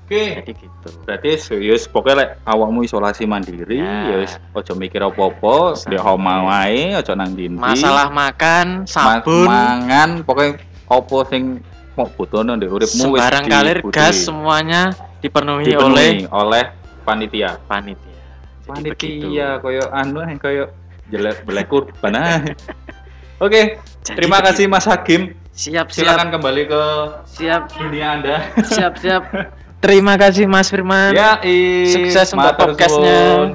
Oke. 0.06 0.38
Jadi 0.38 0.54
gitu. 0.54 0.90
Berarti 1.02 1.30
serius 1.36 1.90
pokoknya 1.90 2.16
lek 2.16 2.30
awakmu 2.46 2.86
isolasi 2.86 3.26
mandiri 3.26 3.82
Ya. 3.82 4.22
wis 4.22 4.38
ojo 4.54 4.78
mikir 4.78 5.02
apa-apa, 5.02 5.82
ndek 5.82 5.98
omah 5.98 6.46
wae, 6.46 6.94
ojo 6.94 7.12
nang 7.18 7.34
ndi. 7.34 7.50
Masalah 7.50 8.14
makan, 8.14 8.86
Ma- 8.86 8.88
sabun, 8.88 9.50
mangan 9.50 10.10
pokoknya 10.22 10.62
apa 10.86 11.18
sing 11.26 11.58
mau 11.98 12.06
butuhno 12.06 12.54
ndek 12.54 12.70
uripmu 12.70 12.86
wis 12.86 13.18
sembarang 13.18 13.44
kalir 13.50 13.78
gas 13.90 14.14
semuanya 14.22 14.94
dipenuhi, 15.20 15.74
oleh 15.74 15.74
dipenuhi 15.74 16.30
oleh 16.30 16.64
panitia. 17.02 17.58
panitia. 17.66 18.14
Jadi. 18.62 18.94
Panitia 18.94 19.58
koyo 19.58 19.90
anu 19.90 20.22
koyo 20.38 20.70
jelek 21.10 21.42
belek 21.44 21.66
kurban 21.66 22.14
ae. 22.14 22.54
Oke, 23.42 23.82
Jadi 24.06 24.16
terima 24.16 24.38
begitu. 24.38 24.48
kasih 24.54 24.66
Mas 24.70 24.86
Hakim. 24.86 25.34
Siap, 25.50 25.90
siap, 25.90 26.14
Silakan 26.14 26.30
kembali 26.30 26.68
ke 26.68 26.84
siap, 27.26 27.74
dunia 27.74 28.22
Anda. 28.22 28.38
siap, 28.64 29.02
siap. 29.02 29.24
Terima 29.86 30.18
kasih 30.18 30.50
Mas 30.50 30.66
Firman. 30.66 31.14
Ya, 31.14 31.38
i, 31.46 31.86
Sukses 31.86 32.34
untuk 32.34 32.58
podcastnya. 32.58 33.54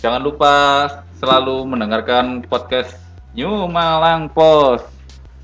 Jangan 0.00 0.24
lupa 0.24 0.54
selalu 1.20 1.68
mendengarkan 1.68 2.40
podcast 2.48 2.96
New 3.36 3.68
Malang 3.68 4.32
Post. 4.32 4.88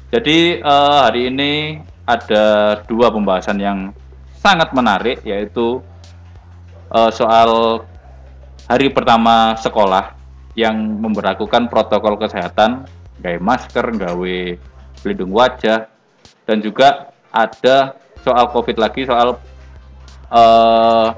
Jadi 0.08 0.56
eh, 0.56 0.98
hari 1.04 1.28
ini 1.28 1.84
ada 2.08 2.80
dua 2.88 3.12
pembahasan 3.12 3.60
yang 3.60 3.92
sangat 4.40 4.72
menarik, 4.72 5.20
yaitu 5.20 5.84
eh, 6.88 7.10
soal 7.12 7.84
hari 8.72 8.88
pertama 8.88 9.52
sekolah 9.60 10.16
yang 10.56 10.96
memperlakukan 10.96 11.68
protokol 11.68 12.16
kesehatan, 12.16 12.88
gawe 13.20 13.36
masker, 13.36 13.84
gawe 14.00 14.36
pelindung 15.04 15.36
wajah, 15.36 15.92
dan 16.48 16.64
juga 16.64 17.12
ada 17.28 18.00
soal 18.24 18.48
COVID 18.48 18.80
lagi, 18.80 19.04
soal 19.04 19.36
eh, 20.30 21.08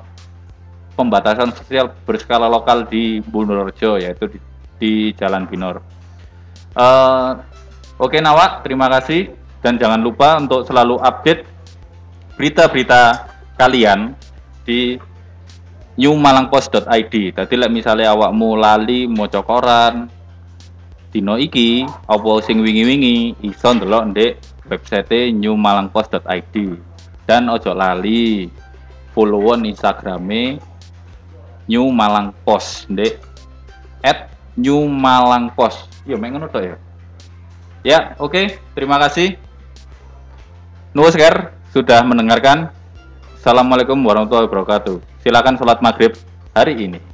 pembatasan 0.94 1.50
sosial 1.54 1.90
berskala 2.06 2.46
lokal 2.46 2.86
di 2.86 3.18
Bunurjo 3.22 3.98
yaitu 3.98 4.30
di, 4.30 4.38
di 4.78 4.92
Jalan 5.14 5.46
Binor. 5.46 5.82
Eh, 6.74 7.30
oke 7.98 8.18
Nawak, 8.18 8.66
terima 8.66 8.90
kasih 8.90 9.30
dan 9.64 9.80
jangan 9.80 10.02
lupa 10.02 10.36
untuk 10.36 10.66
selalu 10.68 11.00
update 11.00 11.48
berita-berita 12.36 13.30
kalian 13.56 14.12
di 14.66 14.98
newmalangpost.id. 15.94 17.14
Tadi 17.32 17.54
lek 17.54 17.70
misalnya 17.70 18.12
awakmu 18.12 18.58
lali 18.58 19.06
mau 19.06 19.30
koran 19.30 20.10
dino 21.14 21.38
iki 21.38 21.86
apa 22.10 22.30
sing 22.42 22.58
wingi-wingi 22.58 23.38
iso 23.46 23.70
ndelok 23.70 24.02
ndek 24.10 24.32
website 24.66 25.30
newmalangpost.id. 25.30 26.56
Dan 27.24 27.48
ojo 27.48 27.72
lali 27.72 28.50
followon 29.14 29.64
Instagrame 29.64 30.58
New 31.70 31.88
Malang 31.94 32.34
Post 32.44 32.90
Dek 32.92 33.22
at 34.04 34.28
New 34.58 34.84
Malang 34.90 35.54
Post. 35.54 35.88
Yo 36.04 36.20
mek 36.20 36.36
ngono 36.36 36.50
ya? 36.60 36.76
Ya 37.80 37.98
oke. 38.20 38.60
Terima 38.76 39.00
kasih. 39.00 39.40
Nuwusker 40.92 41.54
sudah 41.72 42.04
mendengarkan. 42.04 42.68
Assalamualaikum 43.40 43.96
warahmatullahi 44.04 44.50
wabarakatuh. 44.50 45.00
Silakan 45.24 45.56
sholat 45.56 45.80
maghrib 45.80 46.12
hari 46.52 46.76
ini 46.76 47.13